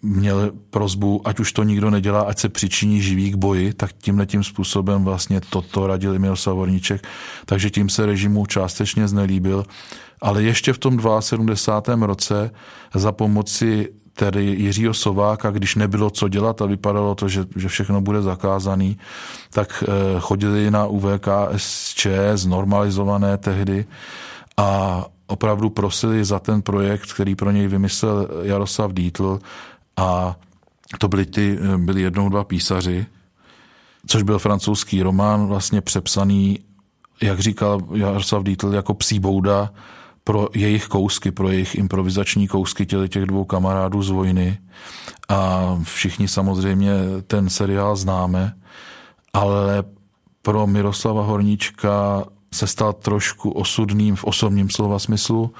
[0.02, 4.26] měl prozbu, ať už to nikdo nedělá, ať se přičiní živý k boji, tak tímhle
[4.26, 7.08] tím způsobem vlastně toto radil Miroslav Horníček,
[7.46, 9.66] takže tím se režimu částečně znelíbil.
[10.22, 12.08] Ale ještě v tom 72.
[12.08, 12.52] roce
[12.94, 18.02] za pomoci tedy Jiřího Sováka, když nebylo co dělat a vypadalo to, že, že všechno
[18.02, 18.98] bude zakázaný,
[19.52, 23.86] tak eh, chodili na UVKSČ znormalizované tehdy
[24.60, 29.40] a opravdu prosili za ten projekt, který pro něj vymyslel Jaroslav Dítl
[29.98, 30.36] a
[30.98, 33.06] to byli, ty, byli jednou dva písaři,
[34.08, 36.60] což byl francouzský román, vlastně přepsaný,
[37.22, 39.70] jak říkal Jaroslav Dítl, jako psí bouda
[40.24, 44.58] pro jejich kousky, pro jejich improvizační kousky těle těch dvou kamarádů z vojny.
[45.30, 46.92] A všichni samozřejmě
[47.28, 48.54] ten seriál známe,
[49.34, 49.84] ale
[50.42, 55.54] pro Miroslava Horníčka se stal trošku osudným v osobním slova smyslu,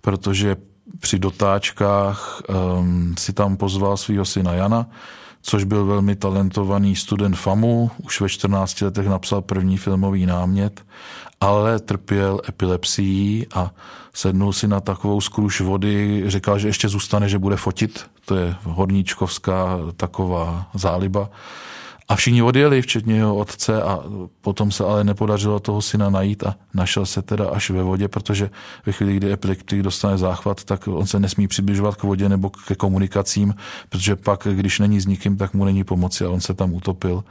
[0.00, 0.56] protože
[1.00, 4.86] při dotáčkách um, si tam pozval svého syna Jana,
[5.42, 10.84] což byl velmi talentovaný student FAMu, už ve 14 letech napsal první filmový námět,
[11.40, 13.70] ale trpěl epilepsií a
[14.14, 18.54] sednul si na takovou skruš vody, říkal, že ještě zůstane, že bude fotit, to je
[18.62, 21.30] horníčkovská taková záliba
[22.10, 23.98] a všichni odjeli, včetně jeho otce a
[24.40, 28.50] potom se ale nepodařilo toho syna najít a našel se teda až ve vodě, protože
[28.86, 32.74] ve chvíli, kdy epileptik dostane záchvat, tak on se nesmí přibližovat k vodě nebo ke
[32.74, 33.54] komunikacím,
[33.88, 37.24] protože pak, když není s nikým, tak mu není pomoci a on se tam utopil.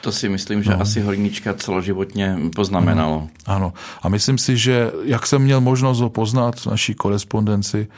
[0.00, 0.80] To si myslím, že no.
[0.80, 3.28] asi horníčka celoživotně poznamenalo.
[3.46, 3.56] Ano.
[3.56, 3.72] ano.
[4.02, 7.88] A myslím si, že jak jsem měl možnost ho poznat v naší korespondenci,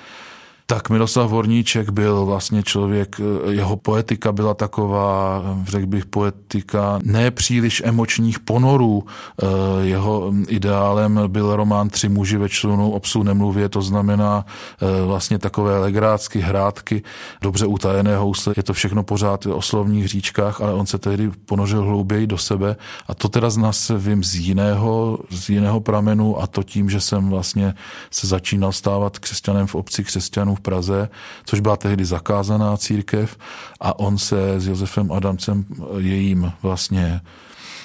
[0.66, 8.38] tak Miroslav Horníček byl vlastně člověk, jeho poetika byla taková, řekl bych, poetika nepříliš emočních
[8.38, 9.04] ponorů.
[9.42, 9.46] Eh,
[9.82, 15.38] jeho ideálem byl román Tři muži ve člunu o psu nemluvě, to znamená eh, vlastně
[15.38, 17.02] takové legrácky, hrádky,
[17.42, 18.54] dobře utajené housle.
[18.56, 22.76] Je to všechno pořád o slovních říčkách, ale on se tehdy ponořil hlouběji do sebe
[23.08, 27.00] a to teda z nás vím z jiného, z jiného pramenu a to tím, že
[27.00, 27.74] jsem vlastně
[28.10, 31.08] se začínal stávat křesťanem v obci křesťanů v Praze,
[31.44, 33.36] což byla tehdy zakázaná církev
[33.80, 35.64] a on se s Josefem Adamcem,
[35.98, 37.20] jejím vlastně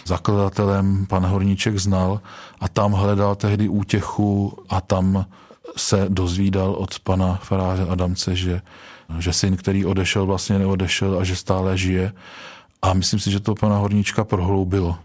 [0.05, 2.21] zakladatelem, pan Horníček znal
[2.59, 5.25] a tam hledal tehdy útěchu a tam
[5.77, 8.61] se dozvídal od pana faráře Adamce, že,
[9.19, 12.13] že syn, který odešel, vlastně neodešel a že stále žije.
[12.81, 14.97] A myslím si, že to pana Horníčka prohloubilo.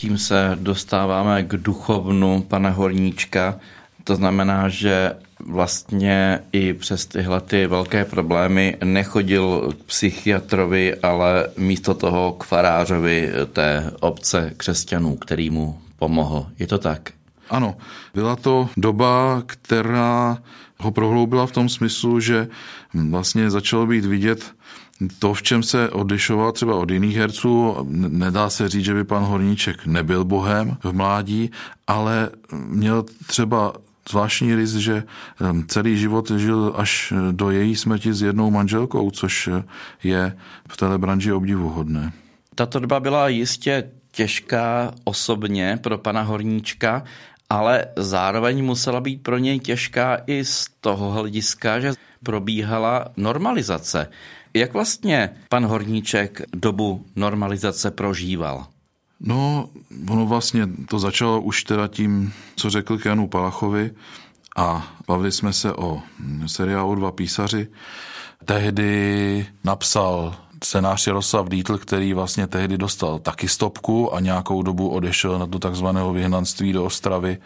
[0.00, 3.60] Tím se dostáváme k duchovnu pana Horníčka.
[4.04, 5.12] To znamená, že
[5.46, 13.32] vlastně i přes tyhle ty velké problémy nechodil k psychiatrovi, ale místo toho k farářovi
[13.52, 16.46] té obce křesťanů, který mu pomohl.
[16.58, 17.10] Je to tak?
[17.50, 17.76] Ano,
[18.14, 20.38] byla to doba, která
[20.78, 22.48] ho prohloubila v tom smyslu, že
[22.94, 24.52] vlastně začalo být vidět
[25.18, 27.76] to, v čem se odlišoval třeba od jiných herců,
[28.08, 31.50] nedá se říct, že by pan Horníček nebyl bohem v mládí,
[31.86, 33.72] ale měl třeba
[34.10, 35.02] zvláštní rys, že
[35.66, 39.48] celý život žil až do její smrti s jednou manželkou, což
[40.02, 40.36] je
[40.68, 42.12] v té branži obdivuhodné.
[42.54, 47.02] Tato doba byla jistě těžká osobně pro pana Horníčka,
[47.50, 51.92] ale zároveň musela být pro něj těžká i z toho hlediska, že
[52.22, 54.06] probíhala normalizace.
[54.54, 58.66] Jak vlastně pan Horníček dobu normalizace prožíval?
[59.20, 59.68] No,
[60.10, 63.90] ono vlastně to začalo už teda tím, co řekl k Janu Palachovi
[64.56, 66.02] a bavili jsme se o
[66.46, 67.68] seriálu Dva písaři.
[68.44, 75.38] Tehdy napsal scénář Jaroslav Dítl, který vlastně tehdy dostal taky stopku a nějakou dobu odešel
[75.38, 77.38] na to takzvaného vyhnanství do Ostravy,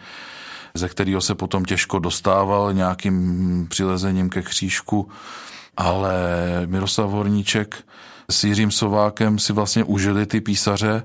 [0.73, 5.09] ze kterého se potom těžko dostával nějakým přilezením ke křížku
[5.77, 6.13] ale
[6.65, 7.83] Miroslav Horníček
[8.31, 11.03] s Jiřím Sovákem si vlastně užili ty písaře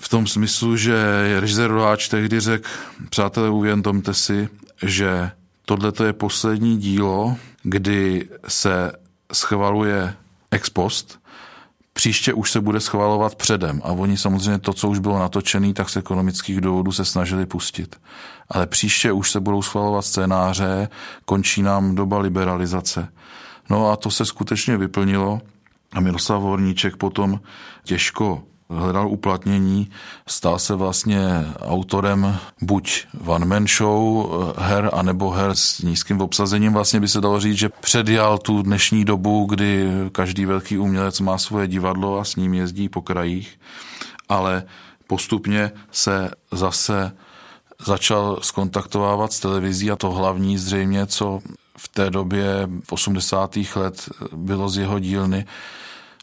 [0.00, 0.96] v tom smyslu, že
[1.40, 2.68] režisér Roháč tehdy řekl,
[3.10, 4.48] přátelé, uvědomte si,
[4.82, 5.30] že
[5.64, 8.92] tohle je poslední dílo, kdy se
[9.32, 10.14] schvaluje
[10.50, 11.18] ex post,
[11.92, 13.80] příště už se bude schvalovat předem.
[13.84, 17.96] A oni samozřejmě to, co už bylo natočené, tak z ekonomických důvodů se snažili pustit.
[18.48, 20.88] Ale příště už se budou schvalovat scénáře,
[21.24, 23.08] končí nám doba liberalizace.
[23.70, 25.40] No a to se skutečně vyplnilo
[25.92, 27.40] a Miroslav Horníček potom
[27.84, 29.90] těžko hledal uplatnění,
[30.26, 34.26] stal se vlastně autorem buď one-man show
[34.58, 36.72] her, anebo her s nízkým obsazením.
[36.72, 41.38] Vlastně by se dalo říct, že předjal tu dnešní dobu, kdy každý velký umělec má
[41.38, 43.60] svoje divadlo a s ním jezdí po krajích,
[44.28, 44.64] ale
[45.06, 47.12] postupně se zase
[47.86, 51.40] začal skontaktovávat s televizí a to hlavní zřejmě, co
[51.78, 53.58] v té době v 80.
[53.76, 55.46] let bylo z jeho dílny,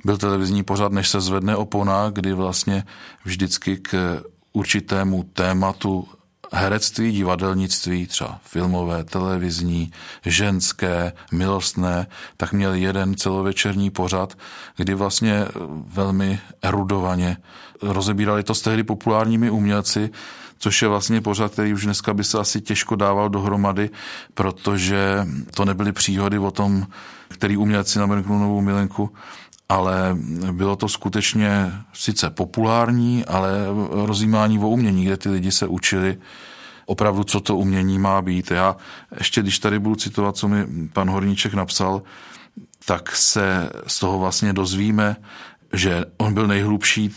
[0.06, 2.84] byl televizní pořad Než se zvedne opona, kdy vlastně
[3.26, 4.22] vždycky k
[4.54, 6.08] určitému tématu
[6.54, 9.92] herectví, divadelnictví, třeba filmové, televizní,
[10.26, 14.38] ženské, milostné, tak měl jeden celovečerní pořad,
[14.78, 15.46] kdy vlastně
[15.88, 17.38] velmi erudovaně
[17.82, 20.10] rozebírali to s tehdy populárními umělci,
[20.64, 23.90] což je vlastně pořad, který už dneska by se asi těžko dával dohromady,
[24.34, 26.88] protože to nebyly příhody o tom,
[27.28, 29.12] který umělci namrknul novou milenku,
[29.70, 30.18] ale
[30.52, 33.52] bylo to skutečně sice populární, ale
[33.90, 36.18] rozjímání o umění, kde ty lidi se učili
[36.86, 38.52] opravdu, co to umění má být.
[38.52, 38.76] Já
[39.20, 42.02] ještě, když tady budu citovat, co mi pan Horníček napsal,
[42.86, 45.16] tak se z toho vlastně dozvíme,
[45.74, 47.12] že on byl nejhlubší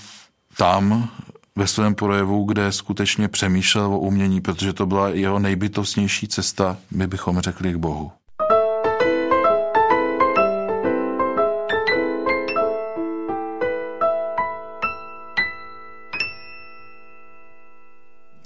[0.57, 1.09] tam
[1.57, 7.07] ve svém projevu, kde skutečně přemýšlel o umění, protože to byla jeho nejbytostnější cesta, my
[7.07, 8.13] bychom řekli k Bohu.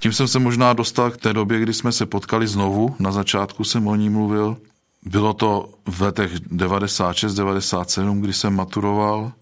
[0.01, 2.97] Tím jsem se možná dostal k té době, kdy jsme se potkali znovu.
[2.99, 4.57] Na začátku jsem o ní mluvil.
[5.03, 9.33] Bylo to v letech 96, 97, kdy jsem maturoval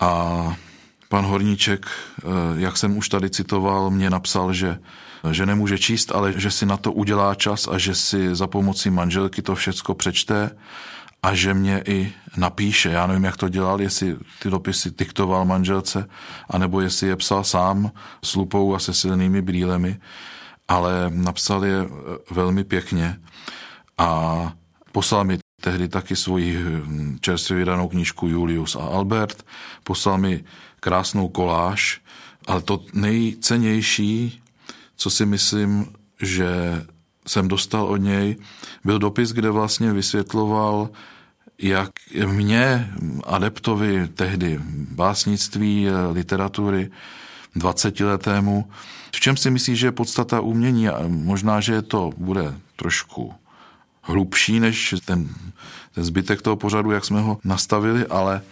[0.00, 0.56] a
[1.10, 2.24] pan Horníček, eh,
[2.56, 4.78] jak jsem už tady citoval, mě napsal, že,
[5.30, 8.90] že nemůže číst, ale že si na to udělá čas a že si za pomocí
[8.90, 10.50] manželky to všecko přečte
[11.22, 12.90] a že mě i napíše.
[12.90, 16.08] Já nevím, jak to dělal, jestli ty dopisy diktoval manželce,
[16.50, 17.90] anebo jestli je psal sám
[18.24, 20.00] s lupou a se silnými brýlemi,
[20.68, 21.88] ale napsal je eh,
[22.30, 23.16] velmi pěkně
[23.98, 24.52] a
[24.92, 29.46] poslal mi tehdy taky svoji hm, čerstvě vydanou knížku Julius a Albert,
[29.84, 30.44] poslal mi
[30.80, 32.00] krásnou koláž,
[32.46, 34.42] ale to nejcennější,
[34.96, 35.86] co si myslím,
[36.22, 36.48] že
[37.26, 38.36] jsem dostal od něj,
[38.84, 40.88] byl dopis, kde vlastně vysvětloval,
[41.58, 41.90] jak
[42.26, 42.92] mě,
[43.24, 46.90] adeptovi tehdy básnictví, literatury,
[47.56, 48.64] 20-letému,
[49.14, 53.34] v čem si myslí, že je podstata umění a možná, že to bude trošku
[54.02, 55.28] hlubší než ten,
[55.94, 58.42] ten zbytek toho pořadu, jak jsme ho nastavili, ale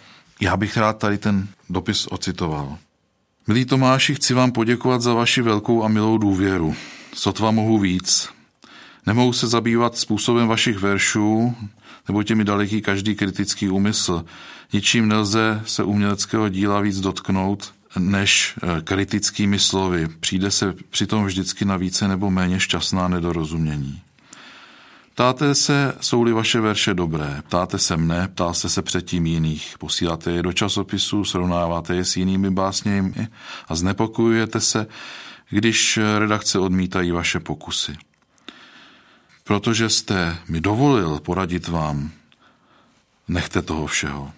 [0.41, 2.77] já bych rád tady ten dopis ocitoval.
[3.47, 6.75] Milí Tomáši, chci vám poděkovat za vaši velkou a milou důvěru.
[7.13, 8.29] Sotva mohu víc.
[9.05, 11.55] Nemohu se zabývat způsobem vašich veršů,
[12.07, 14.25] nebo těmi daleký každý kritický úmysl.
[14.73, 20.07] Ničím nelze se uměleckého díla víc dotknout, než eh, kritickými slovy.
[20.19, 24.01] Přijde se přitom vždycky na více nebo méně šťastná nedorozumění.
[25.19, 27.41] Ptáte se, jsou-li vaše verše dobré.
[27.47, 29.75] Ptáte se mne, ptá se předtím jiných.
[29.79, 33.27] Posíláte je do časopisu, srovnáváte je s jinými básněmi
[33.67, 34.87] a znepokojujete se,
[35.49, 37.97] když redakce odmítají vaše pokusy
[39.43, 42.11] protože jste mi dovolil poradit vám,
[43.27, 44.31] nechte toho všeho.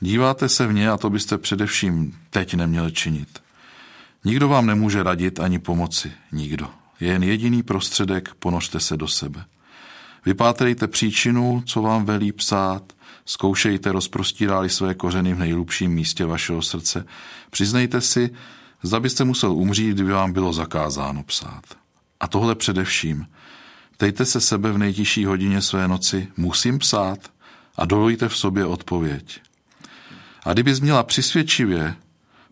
[0.00, 3.42] Díváte se v ně a to byste především teď neměli činit.
[4.24, 6.12] Nikdo vám nemůže radit ani pomoci.
[6.32, 6.70] Nikdo.
[7.00, 9.44] Je jen jediný prostředek, ponořte se do sebe.
[10.24, 12.92] Vypátrejte příčinu, co vám velí psát,
[13.26, 17.06] zkoušejte rozprostíráli své kořeny v nejlubším místě vašeho srdce.
[17.50, 18.30] Přiznejte si,
[18.82, 21.64] zda byste musel umřít, kdyby vám bylo zakázáno psát.
[22.20, 23.26] A tohle především–
[24.02, 27.18] Ptejte se sebe v nejtižší hodině své noci, musím psát
[27.76, 29.40] a dolujte v sobě odpověď.
[30.44, 31.94] A kdyby měla přisvědčivě,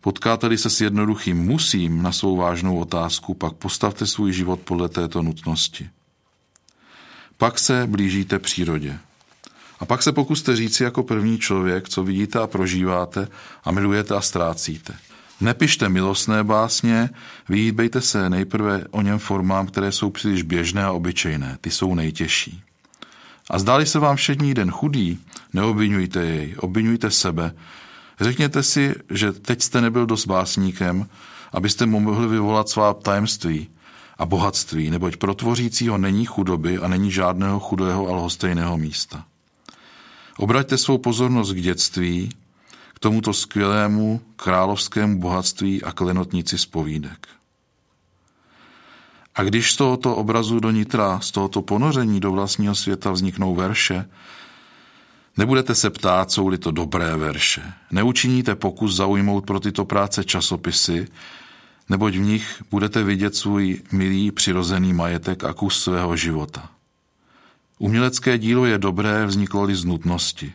[0.00, 5.22] potkáte-li se s jednoduchým musím na svou vážnou otázku, pak postavte svůj život podle této
[5.22, 5.90] nutnosti.
[7.40, 8.98] Pak se blížíte přírodě.
[9.78, 13.28] A pak se pokuste říci jako první člověk, co vidíte a prožíváte
[13.64, 14.94] a milujete a ztrácíte.
[15.40, 17.10] Nepište milostné básně,
[17.48, 21.58] vyhýbejte se nejprve o něm formám, které jsou příliš běžné a obyčejné.
[21.60, 22.62] Ty jsou nejtěžší.
[23.50, 25.18] A zdáli se vám všední den chudý,
[25.52, 27.54] neobvinujte jej, obvinujte sebe.
[28.20, 31.08] Řekněte si, že teď jste nebyl dost básníkem,
[31.52, 33.68] abyste mu mohli vyvolat svá tajemství
[34.20, 39.24] a bohatství, neboť pro tvořícího není chudoby a není žádného chudého a lhostejného místa.
[40.38, 42.30] Obraťte svou pozornost k dětství,
[43.00, 47.28] tomuto skvělému královskému bohatství a klenotnici z povídek.
[49.34, 54.04] A když z tohoto obrazu do nitra, z tohoto ponoření do vlastního světa vzniknou verše,
[55.36, 57.62] Nebudete se ptát, jsou-li to dobré verše.
[57.90, 61.08] Neučiníte pokus zaujmout pro tyto práce časopisy,
[61.90, 66.70] neboť v nich budete vidět svůj milý přirozený majetek a kus svého života.
[67.78, 70.52] Umělecké dílo je dobré, vzniklo-li z nutnosti.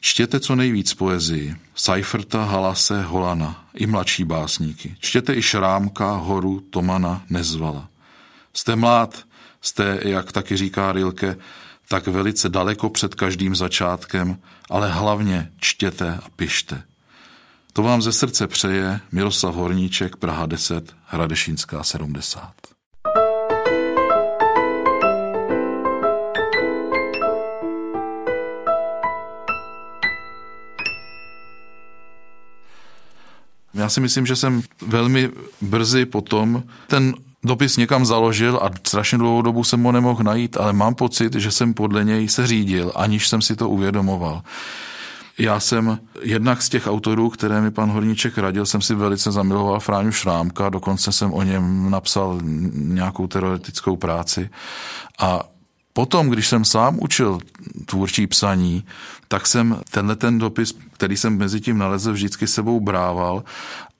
[0.00, 4.96] Čtěte co nejvíc poezii, Seiferta, Halase, Holana i mladší básníky.
[5.00, 7.88] Čtěte i Šrámka, Horu, Tomana, Nezvala.
[8.52, 9.24] Jste mlád,
[9.60, 11.36] jste, jak taky říká Rilke,
[11.88, 14.38] tak velice daleko před každým začátkem,
[14.70, 16.82] ale hlavně čtěte a pište.
[17.76, 22.52] To vám ze srdce přeje Miroslav Horníček, Praha 10, Hradešínská 70.
[33.74, 37.14] Já si myslím, že jsem velmi brzy potom ten
[37.44, 41.50] dopis někam založil a strašně dlouhou dobu jsem ho nemohl najít, ale mám pocit, že
[41.50, 44.42] jsem podle něj se řídil, aniž jsem si to uvědomoval.
[45.38, 49.80] Já jsem jednak z těch autorů, které mi pan Horníček radil, jsem si velice zamiloval
[49.80, 52.40] Fráňu Šrámka, dokonce jsem o něm napsal
[52.72, 54.50] nějakou teoretickou práci.
[55.18, 55.40] A
[55.96, 57.38] potom, když jsem sám učil
[57.86, 58.84] tvůrčí psaní,
[59.28, 63.44] tak jsem tenhle ten dopis, který jsem mezi tím nalezl, vždycky sebou brával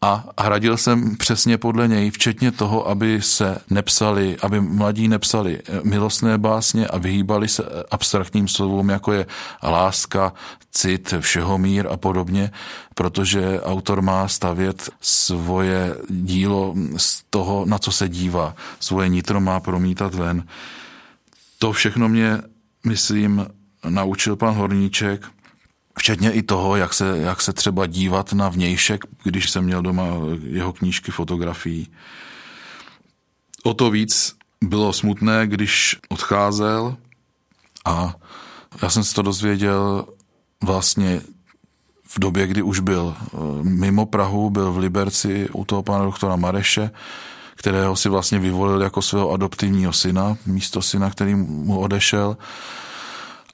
[0.03, 6.39] a hradil jsem přesně podle něj, včetně toho, aby se nepsali, aby mladí nepsali milostné
[6.39, 9.27] básně a vyhýbali se abstraktním slovům, jako je
[9.63, 10.33] láska,
[10.73, 12.51] cit, všeho mír a podobně,
[12.95, 18.55] protože autor má stavět svoje dílo z toho, na co se dívá.
[18.81, 20.45] Svoje nitro má promítat ven.
[21.59, 22.39] To všechno mě,
[22.87, 23.47] myslím,
[23.89, 25.27] naučil pan Horníček,
[25.99, 30.07] včetně i toho, jak se, jak se třeba dívat na vnějšek, když jsem měl doma
[30.43, 31.89] jeho knížky fotografií.
[33.63, 36.97] O to víc bylo smutné, když odcházel
[37.85, 38.15] a
[38.83, 40.07] já jsem se to dozvěděl
[40.65, 41.21] vlastně
[42.09, 46.37] v době, kdy už byl eh, mimo Prahu, byl v Liberci u toho pana doktora
[46.37, 46.91] Mareše,
[47.57, 52.37] kterého si vlastně vyvolil jako svého adoptivního syna, místo syna, který mu odešel.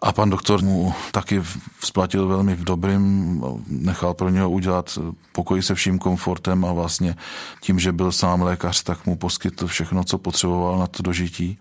[0.03, 1.43] A pan doktor mu taky
[1.81, 4.99] splatil velmi v dobrým, nechal pro něho udělat
[5.33, 7.17] pokoj se vším komfortem a vlastně
[7.61, 11.59] tím, že byl sám lékař, tak mu poskytl všechno, co potřeboval na to dožití.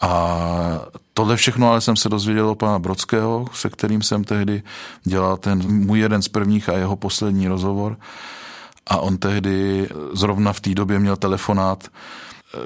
[0.00, 0.38] A
[1.14, 4.62] tohle všechno ale jsem se dozvěděl od pana Brodského, se kterým jsem tehdy
[5.04, 7.96] dělal ten můj jeden z prvních a jeho poslední rozhovor.
[8.86, 11.88] A on tehdy zrovna v té době měl telefonát,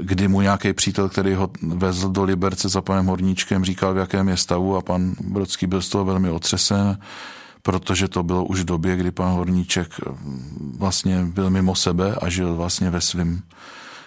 [0.00, 4.28] kdy mu nějaký přítel, který ho vezl do Liberce za panem Horníčkem, říkal, v jakém
[4.28, 6.98] je stavu a pan Brodský byl z toho velmi otřesen,
[7.62, 10.00] protože to bylo už v době, kdy pan Horníček
[10.78, 13.42] vlastně byl mimo sebe a žil vlastně ve svém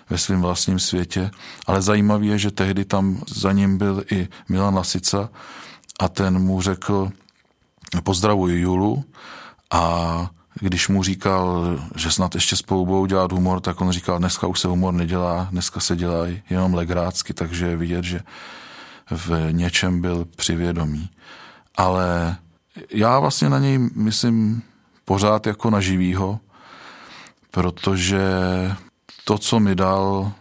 [0.10, 1.32] ve svém vlastním světě.
[1.68, 5.30] Ale zajímavé je, že tehdy tam za ním byl i Milan Lasica
[6.00, 7.12] a ten mu řekl,
[8.04, 9.04] pozdravuji Julu
[9.72, 10.30] a
[10.60, 14.60] když mu říkal, že snad ještě spolu budou dělat humor, tak on říkal, dneska už
[14.60, 18.20] se humor nedělá, dneska se dělá jenom legrácky, takže je vidět, že
[19.12, 21.10] v něčem byl přivědomý.
[21.76, 22.38] Ale
[22.92, 24.62] já vlastně na něj myslím
[25.06, 26.40] pořád jako na živýho,
[27.52, 28.22] protože
[29.24, 30.32] to, co mi dal,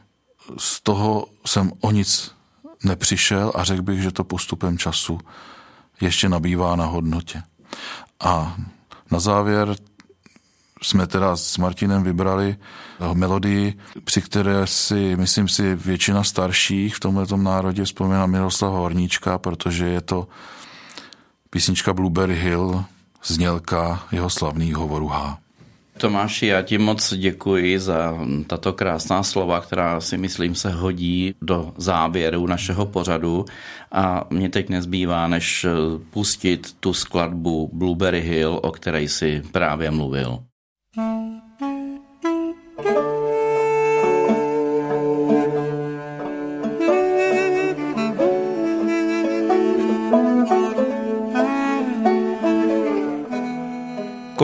[0.58, 2.34] z toho jsem o nic
[2.84, 5.20] nepřišel a řekl bych, že to postupem času
[6.00, 7.42] ještě nabývá na hodnotě.
[8.20, 8.56] A
[9.10, 9.76] na závěr
[10.82, 12.56] jsme teda s Martinem vybrali
[13.12, 19.86] melodii, při které si, myslím si, většina starších v tomhle národě vzpomíná Miroslava Horníčka, protože
[19.86, 20.28] je to
[21.50, 22.84] písnička Blueberry Hill,
[23.24, 25.38] znělka jeho slavných hovorů H.
[25.98, 31.72] Tomáši, já ti moc děkuji za tato krásná slova, která si myslím se hodí do
[31.76, 33.44] závěru našeho pořadu
[33.92, 35.66] a mě teď nezbývá, než
[36.10, 40.38] pustit tu skladbu Blueberry Hill, o které jsi právě mluvil.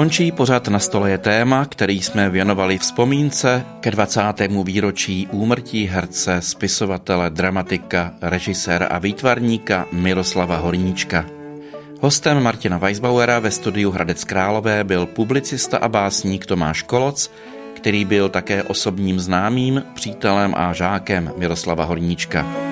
[0.08, 4.20] Končí pořad na stole je téma, který jsme věnovali vzpomínce ke 20.
[4.64, 11.26] výročí úmrtí herce, spisovatele, dramatika, režiséra a výtvarníka Miroslava Horníčka.
[12.00, 17.30] Hostem Martina Weisbauera ve studiu Hradec Králové byl publicista a básník Tomáš Koloc,
[17.76, 22.67] který byl také osobním známým, přítelem a žákem Miroslava Horníčka.